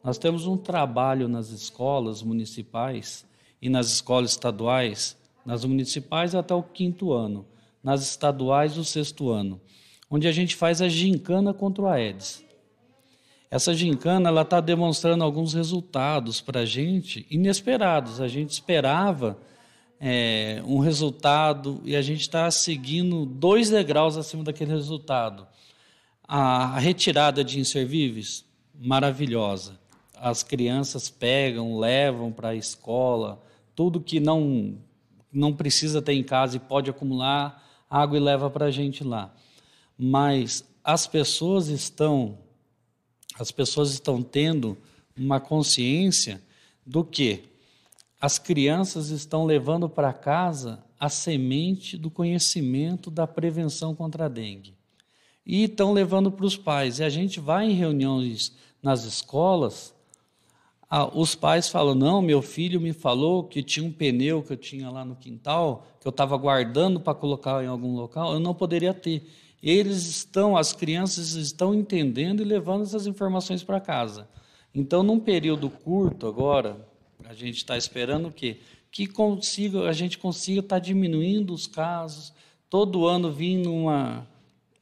Nós 0.04 0.18
temos 0.18 0.46
um 0.46 0.56
trabalho 0.56 1.26
nas 1.26 1.50
escolas 1.50 2.22
municipais 2.22 3.26
e 3.60 3.68
nas 3.68 3.88
escolas 3.88 4.30
estaduais, 4.30 5.16
nas 5.44 5.64
municipais 5.64 6.32
até 6.32 6.54
o 6.54 6.62
quinto 6.62 7.12
ano, 7.12 7.44
nas 7.82 8.02
estaduais 8.02 8.78
o 8.78 8.84
sexto 8.84 9.30
ano, 9.30 9.60
onde 10.08 10.28
a 10.28 10.32
gente 10.32 10.54
faz 10.54 10.80
a 10.80 10.88
gincana 10.88 11.52
contra 11.52 11.82
o 11.82 11.88
Aedes. 11.88 12.46
Essa 13.50 13.72
gincana 13.72 14.28
ela 14.28 14.42
está 14.42 14.60
demonstrando 14.60 15.24
alguns 15.24 15.54
resultados 15.54 16.40
para 16.40 16.60
a 16.60 16.66
gente 16.66 17.26
inesperados. 17.30 18.20
A 18.20 18.28
gente 18.28 18.50
esperava 18.50 19.38
é, 20.00 20.62
um 20.66 20.78
resultado 20.78 21.80
e 21.84 21.96
a 21.96 22.02
gente 22.02 22.20
está 22.20 22.50
seguindo 22.50 23.24
dois 23.24 23.70
degraus 23.70 24.16
acima 24.16 24.44
daquele 24.44 24.72
resultado. 24.72 25.46
A 26.26 26.78
retirada 26.78 27.42
de 27.42 27.58
inservíveis, 27.58 28.44
maravilhosa. 28.78 29.78
As 30.14 30.42
crianças 30.42 31.08
pegam, 31.08 31.78
levam 31.78 32.30
para 32.30 32.50
a 32.50 32.54
escola, 32.54 33.42
tudo 33.74 34.00
que 34.00 34.20
não, 34.20 34.76
não 35.32 35.54
precisa 35.54 36.02
ter 36.02 36.12
em 36.12 36.22
casa 36.22 36.56
e 36.56 36.60
pode 36.60 36.90
acumular 36.90 37.64
água 37.88 38.18
e 38.18 38.20
leva 38.20 38.50
para 38.50 38.66
a 38.66 38.70
gente 38.70 39.02
lá. 39.02 39.32
Mas 39.96 40.64
as 40.84 41.06
pessoas 41.06 41.68
estão, 41.68 42.38
as 43.38 43.50
pessoas 43.50 43.90
estão 43.90 44.22
tendo 44.22 44.76
uma 45.16 45.40
consciência 45.40 46.42
do 46.84 47.04
que 47.04 47.44
as 48.20 48.38
crianças 48.38 49.10
estão 49.10 49.44
levando 49.44 49.88
para 49.88 50.12
casa 50.12 50.84
a 50.98 51.08
semente 51.08 51.96
do 51.96 52.10
conhecimento 52.10 53.10
da 53.10 53.26
prevenção 53.26 53.94
contra 53.94 54.26
a 54.26 54.28
dengue. 54.28 54.74
E 55.46 55.64
estão 55.64 55.92
levando 55.92 56.30
para 56.30 56.44
os 56.44 56.56
pais. 56.56 56.98
E 56.98 57.04
a 57.04 57.08
gente 57.08 57.38
vai 57.40 57.70
em 57.70 57.74
reuniões 57.74 58.52
nas 58.82 59.04
escolas, 59.04 59.94
os 61.14 61.34
pais 61.34 61.68
falam: 61.68 61.94
não, 61.94 62.22
meu 62.22 62.40
filho 62.40 62.80
me 62.80 62.92
falou 62.92 63.44
que 63.44 63.62
tinha 63.62 63.84
um 63.84 63.92
pneu 63.92 64.42
que 64.42 64.52
eu 64.52 64.56
tinha 64.56 64.90
lá 64.90 65.04
no 65.04 65.16
quintal, 65.16 65.86
que 66.00 66.06
eu 66.06 66.10
estava 66.10 66.36
guardando 66.36 66.98
para 66.98 67.14
colocar 67.14 67.62
em 67.62 67.66
algum 67.66 67.94
local, 67.94 68.32
eu 68.32 68.40
não 68.40 68.54
poderia 68.54 68.94
ter. 68.94 69.28
Eles 69.62 70.06
estão, 70.06 70.56
as 70.56 70.72
crianças 70.72 71.32
estão 71.32 71.74
entendendo 71.74 72.40
e 72.40 72.44
levando 72.44 72.82
essas 72.82 73.06
informações 73.06 73.62
para 73.62 73.80
casa. 73.80 74.28
Então, 74.74 75.02
num 75.02 75.18
período 75.18 75.68
curto 75.68 76.26
agora, 76.26 76.86
a 77.24 77.34
gente 77.34 77.56
está 77.56 77.76
esperando 77.76 78.28
o 78.28 78.32
quê? 78.32 78.60
Que 78.90 79.06
consiga, 79.06 79.88
a 79.88 79.92
gente 79.92 80.18
consiga 80.18 80.60
estar 80.60 80.76
tá 80.76 80.80
diminuindo 80.80 81.52
os 81.52 81.66
casos, 81.66 82.32
todo 82.70 83.06
ano 83.06 83.32
vindo 83.32 83.72
uma, 83.72 84.26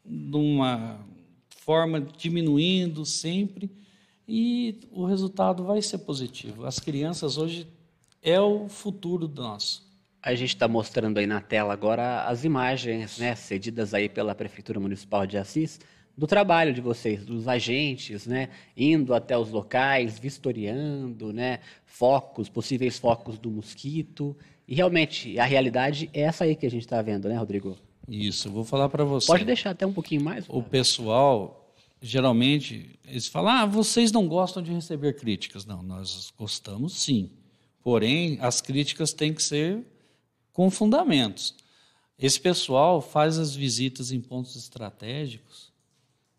uma 0.04 1.00
forma 1.48 2.00
diminuindo 2.00 3.06
sempre, 3.06 3.70
e 4.28 4.80
o 4.90 5.04
resultado 5.04 5.64
vai 5.64 5.80
ser 5.80 5.98
positivo. 5.98 6.66
As 6.66 6.78
crianças 6.78 7.38
hoje 7.38 7.66
é 8.22 8.40
o 8.40 8.68
futuro 8.68 9.28
nosso. 9.28 9.85
A 10.26 10.34
gente 10.34 10.48
está 10.48 10.66
mostrando 10.66 11.18
aí 11.18 11.26
na 11.26 11.40
tela 11.40 11.72
agora 11.72 12.24
as 12.24 12.42
imagens 12.42 13.16
né, 13.16 13.36
cedidas 13.36 13.94
aí 13.94 14.08
pela 14.08 14.34
Prefeitura 14.34 14.80
Municipal 14.80 15.24
de 15.24 15.38
Assis, 15.38 15.78
do 16.18 16.26
trabalho 16.26 16.74
de 16.74 16.80
vocês, 16.80 17.24
dos 17.24 17.46
agentes, 17.46 18.26
né, 18.26 18.48
indo 18.76 19.14
até 19.14 19.38
os 19.38 19.52
locais, 19.52 20.18
vistoriando, 20.18 21.32
né, 21.32 21.60
focos, 21.84 22.48
possíveis 22.48 22.98
focos 22.98 23.38
do 23.38 23.52
mosquito. 23.52 24.36
E 24.66 24.74
realmente, 24.74 25.38
a 25.38 25.44
realidade 25.44 26.10
é 26.12 26.22
essa 26.22 26.42
aí 26.42 26.56
que 26.56 26.66
a 26.66 26.70
gente 26.72 26.82
está 26.82 27.00
vendo, 27.00 27.28
né, 27.28 27.36
Rodrigo? 27.36 27.78
Isso, 28.08 28.50
vou 28.50 28.64
falar 28.64 28.88
para 28.88 29.04
você. 29.04 29.28
Pode 29.28 29.44
deixar 29.44 29.70
até 29.70 29.86
um 29.86 29.92
pouquinho 29.92 30.22
mais. 30.22 30.44
O 30.48 30.60
pessoal, 30.60 31.72
geralmente, 32.02 32.98
eles 33.06 33.28
falam: 33.28 33.52
ah, 33.52 33.64
vocês 33.64 34.10
não 34.10 34.26
gostam 34.26 34.60
de 34.60 34.72
receber 34.72 35.14
críticas. 35.14 35.64
Não, 35.64 35.84
nós 35.84 36.32
gostamos 36.36 36.94
sim. 36.94 37.30
Porém, 37.80 38.38
as 38.40 38.60
críticas 38.60 39.12
têm 39.12 39.32
que 39.32 39.40
ser 39.40 39.86
com 40.56 40.70
fundamentos. 40.70 41.54
Esse 42.18 42.40
pessoal 42.40 43.02
faz 43.02 43.38
as 43.38 43.54
visitas 43.54 44.10
em 44.10 44.20
pontos 44.20 44.56
estratégicos 44.56 45.76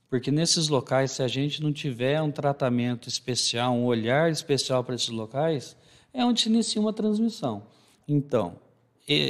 porque 0.09 0.31
nesses 0.31 0.69
locais, 0.69 1.11
se 1.11 1.21
a 1.21 1.27
gente 1.27 1.61
não 1.61 1.73
tiver 1.73 2.21
um 2.21 2.31
tratamento 2.31 3.09
especial, 3.09 3.73
um 3.73 3.85
olhar 3.85 4.31
especial 4.31 4.83
para 4.83 4.95
esses 4.95 5.09
locais, 5.09 5.75
é 6.13 6.23
onde 6.23 6.47
inicia 6.47 6.81
uma 6.81 6.93
transmissão. 6.93 7.63
Então, 8.07 8.57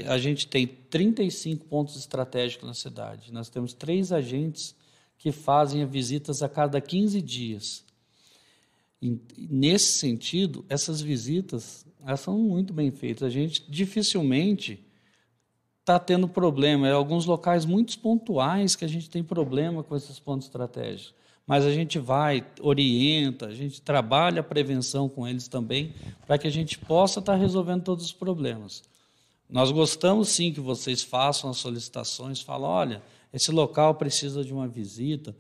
a 0.08 0.18
gente 0.18 0.48
tem 0.48 0.68
35 0.68 1.66
pontos 1.66 1.96
estratégicos 1.98 2.68
na 2.68 2.76
cidade. 2.76 3.34
Nós 3.34 3.50
temos 3.50 3.74
três 3.74 4.12
agentes 4.12 4.76
que 5.18 5.32
fazem 5.32 5.84
visitas 5.86 6.44
a 6.44 6.50
cada 6.50 6.80
15 6.80 7.22
dias. 7.22 7.84
E, 9.02 9.20
nesse 9.38 10.00
sentido, 10.00 10.66
essas 10.70 11.02
visitas 11.02 11.86
são 12.18 12.40
muito 12.40 12.74
bem 12.74 12.92
feitas. 12.92 13.24
A 13.24 13.30
gente 13.30 13.70
dificilmente 13.70 14.84
está 15.80 15.98
tendo 15.98 16.28
problema. 16.28 16.88
É 16.88 16.92
alguns 16.92 17.26
locais 17.26 17.66
muito 17.66 17.98
pontuais 18.00 18.76
que 18.76 18.84
a 18.84 18.90
gente 18.90 19.10
tem 19.10 19.24
problema 19.24 19.84
com 19.84 19.96
esses 19.96 20.20
pontos 20.20 20.48
estratégicos. 20.48 21.16
Mas 21.46 21.64
a 21.64 21.72
gente 21.72 21.98
vai, 21.98 22.46
orienta, 22.60 23.48
a 23.48 23.54
gente 23.54 23.82
trabalha 23.82 24.42
a 24.42 24.44
prevenção 24.44 25.08
com 25.08 25.26
eles 25.26 25.48
também, 25.48 25.94
para 26.26 26.38
que 26.38 26.46
a 26.46 26.52
gente 26.52 26.78
possa 26.78 27.22
estar 27.22 27.34
tá 27.34 27.38
resolvendo 27.38 27.84
todos 27.84 28.04
os 28.04 28.12
problemas. 28.12 28.84
Nós 29.50 29.72
gostamos 29.72 30.28
sim 30.28 30.52
que 30.52 30.60
vocês 30.60 31.02
façam 31.02 31.50
as 31.50 31.56
solicitações, 31.56 32.42
falem, 32.42 32.68
olha, 32.68 33.04
esse 33.32 33.50
local 33.50 33.96
precisa 33.96 34.44
de 34.44 34.52
uma 34.52 34.68
visita. 34.68 35.34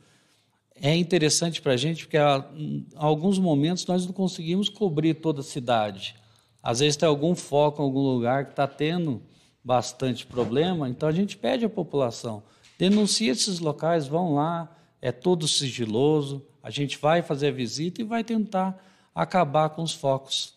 É 0.81 0.95
interessante 0.95 1.61
para 1.61 1.73
a 1.73 1.77
gente, 1.77 2.05
porque 2.05 2.17
em 2.55 2.85
alguns 2.95 3.39
momentos 3.39 3.85
nós 3.85 4.05
não 4.05 4.13
conseguimos 4.13 4.69
cobrir 4.69 5.15
toda 5.15 5.41
a 5.41 5.43
cidade. 5.43 6.15
Às 6.61 6.79
vezes 6.79 6.95
tem 6.95 7.07
algum 7.07 7.35
foco 7.35 7.81
em 7.81 7.85
algum 7.85 8.01
lugar 8.01 8.45
que 8.45 8.51
está 8.51 8.67
tendo 8.67 9.21
bastante 9.63 10.25
problema, 10.25 10.87
então 10.87 11.09
a 11.09 11.11
gente 11.11 11.37
pede 11.37 11.65
à 11.65 11.69
população, 11.69 12.43
denuncie 12.77 13.29
esses 13.29 13.59
locais, 13.59 14.07
vão 14.07 14.35
lá, 14.35 14.73
é 15.01 15.11
tudo 15.11 15.47
sigiloso, 15.47 16.45
a 16.63 16.69
gente 16.69 16.97
vai 16.97 17.21
fazer 17.21 17.47
a 17.47 17.51
visita 17.51 18.01
e 18.01 18.05
vai 18.05 18.23
tentar 18.23 18.81
acabar 19.13 19.69
com 19.69 19.83
os 19.83 19.93
focos. 19.93 20.55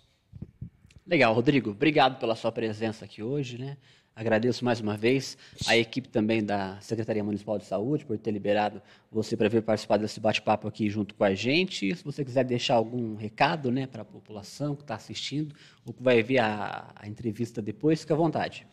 Legal, 1.07 1.35
Rodrigo, 1.35 1.71
obrigado 1.71 2.21
pela 2.21 2.37
sua 2.37 2.53
presença 2.53 3.05
aqui 3.05 3.23
hoje, 3.23 3.59
né? 3.59 3.77
Agradeço 4.21 4.63
mais 4.67 4.81
uma 4.83 4.99
vez 4.99 5.39
a 5.67 5.79
equipe 5.79 6.07
também 6.07 6.45
da 6.45 6.79
Secretaria 6.83 7.25
Municipal 7.25 7.57
de 7.57 7.65
Saúde 7.65 8.05
por 8.05 8.19
ter 8.19 8.31
liberado 8.31 8.83
você 9.11 9.35
para 9.35 9.49
vir 9.49 9.63
participar 9.63 9.97
desse 9.97 10.21
bate-papo 10.21 10.69
aqui 10.69 10.91
junto 10.91 11.15
com 11.15 11.25
a 11.25 11.33
gente. 11.33 11.97
Se 11.97 12.05
você 12.05 12.23
quiser 12.23 12.45
deixar 12.45 12.75
algum 12.75 13.15
recado 13.15 13.71
né, 13.71 13.87
para 13.87 14.03
a 14.03 14.05
população 14.05 14.77
que 14.77 14.83
está 14.83 14.95
assistindo 14.95 15.55
ou 15.87 15.95
que 15.95 16.03
vai 16.03 16.23
ver 16.23 16.41
a, 16.41 16.93
a 16.97 17.09
entrevista 17.09 17.63
depois, 17.63 18.01
fique 18.03 18.13
à 18.13 18.17
vontade. 18.17 18.67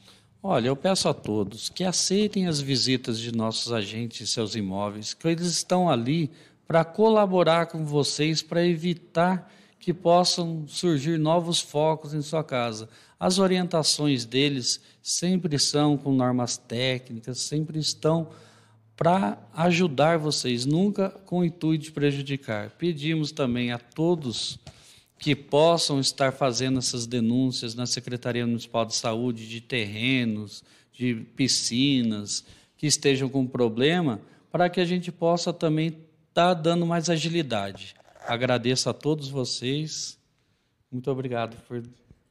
Olha, 0.43 0.67
eu 0.67 0.75
peço 0.75 1.07
a 1.07 1.13
todos 1.13 1.69
que 1.69 1.85
aceitem 1.85 2.47
as 2.47 2.59
visitas 2.59 3.17
de 3.17 3.33
nossos 3.33 3.71
agentes 3.71 4.19
e 4.19 4.29
seus 4.29 4.53
imóveis, 4.53 5.13
que 5.13 5.29
eles 5.29 5.47
estão 5.47 5.89
ali 5.89 6.29
para 6.67 6.83
colaborar 6.83 7.67
com 7.67 7.85
vocês 7.85 8.41
para 8.41 8.67
evitar 8.67 9.49
que 9.79 9.93
possam 9.93 10.65
surgir 10.67 11.17
novos 11.17 11.59
focos 11.59 12.13
em 12.13 12.21
sua 12.21 12.43
casa. 12.43 12.89
As 13.19 13.39
orientações 13.39 14.25
deles 14.25 14.81
sempre 15.01 15.57
são 15.57 15.97
com 15.97 16.11
normas 16.11 16.57
técnicas, 16.57 17.39
sempre 17.39 17.79
estão 17.79 18.29
para 18.95 19.37
ajudar 19.53 20.17
vocês, 20.17 20.65
nunca 20.65 21.09
com 21.25 21.39
o 21.39 21.45
intuito 21.45 21.85
de 21.85 21.91
prejudicar. 21.91 22.71
Pedimos 22.71 23.31
também 23.31 23.71
a 23.71 23.77
todos 23.77 24.59
que 25.19 25.35
possam 25.35 25.99
estar 25.99 26.31
fazendo 26.31 26.79
essas 26.79 27.05
denúncias 27.05 27.75
na 27.75 27.85
Secretaria 27.85 28.45
Municipal 28.45 28.85
de 28.85 28.95
Saúde 28.95 29.47
de 29.47 29.61
terrenos, 29.61 30.63
de 30.91 31.15
piscinas, 31.35 32.43
que 32.75 32.87
estejam 32.87 33.29
com 33.29 33.45
problema, 33.45 34.19
para 34.51 34.69
que 34.69 34.79
a 34.79 34.85
gente 34.85 35.11
possa 35.11 35.51
também 35.51 35.87
estar 35.87 36.03
tá 36.33 36.53
dando 36.53 36.85
mais 36.85 37.09
agilidade. 37.09 37.95
Agradeço 38.27 38.89
a 38.89 38.93
todos 38.93 39.29
vocês. 39.29 40.19
Muito 40.91 41.09
obrigado 41.09 41.55
por 41.65 41.81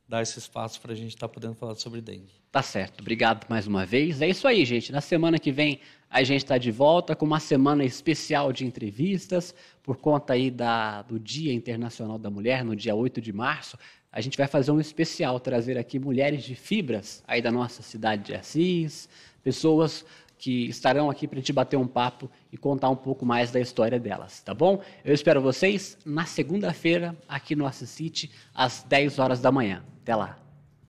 dar 0.06 0.20
esse 0.20 0.38
espaço 0.38 0.78
para 0.78 0.92
a 0.92 0.94
gente 0.94 1.14
estar 1.14 1.26
tá 1.26 1.32
podendo 1.32 1.54
falar 1.54 1.74
sobre 1.76 2.02
dengue. 2.02 2.34
Tá 2.52 2.62
certo. 2.62 3.00
Obrigado 3.00 3.46
mais 3.48 3.66
uma 3.66 3.86
vez. 3.86 4.20
É 4.20 4.28
isso 4.28 4.46
aí, 4.46 4.62
gente. 4.66 4.92
Na 4.92 5.00
semana 5.00 5.38
que 5.38 5.50
vem 5.50 5.80
a 6.10 6.22
gente 6.22 6.44
está 6.44 6.58
de 6.58 6.70
volta 6.70 7.16
com 7.16 7.24
uma 7.24 7.40
semana 7.40 7.82
especial 7.82 8.52
de 8.52 8.66
entrevistas 8.66 9.54
por 9.82 9.96
conta 9.96 10.34
aí 10.34 10.50
da, 10.50 11.00
do 11.00 11.18
Dia 11.18 11.52
Internacional 11.52 12.18
da 12.18 12.28
Mulher, 12.28 12.62
no 12.62 12.76
dia 12.76 12.94
8 12.94 13.18
de 13.18 13.32
março. 13.32 13.78
A 14.12 14.20
gente 14.20 14.36
vai 14.36 14.46
fazer 14.46 14.72
um 14.72 14.80
especial, 14.80 15.40
trazer 15.40 15.78
aqui 15.78 15.98
mulheres 15.98 16.44
de 16.44 16.54
fibras 16.54 17.24
aí 17.26 17.40
da 17.40 17.50
nossa 17.50 17.82
cidade 17.82 18.22
de 18.22 18.34
Assis, 18.34 19.08
pessoas 19.42 20.04
que 20.38 20.66
estarão 20.66 21.10
aqui 21.10 21.26
para 21.26 21.38
a 21.38 21.40
gente 21.40 21.52
bater 21.52 21.76
um 21.76 21.86
papo 21.86 22.30
e 22.56 22.58
contar 22.58 22.88
um 22.88 22.96
pouco 22.96 23.26
mais 23.26 23.52
da 23.52 23.60
história 23.60 24.00
delas, 24.00 24.40
tá 24.40 24.54
bom? 24.54 24.82
Eu 25.04 25.14
espero 25.14 25.42
vocês 25.42 25.98
na 26.04 26.24
segunda-feira 26.24 27.14
aqui 27.28 27.54
no 27.54 27.66
Assis 27.66 27.90
City, 27.90 28.30
às 28.54 28.82
10 28.82 29.18
horas 29.18 29.40
da 29.40 29.52
manhã. 29.52 29.84
Até 30.02 30.16
lá! 30.16 30.45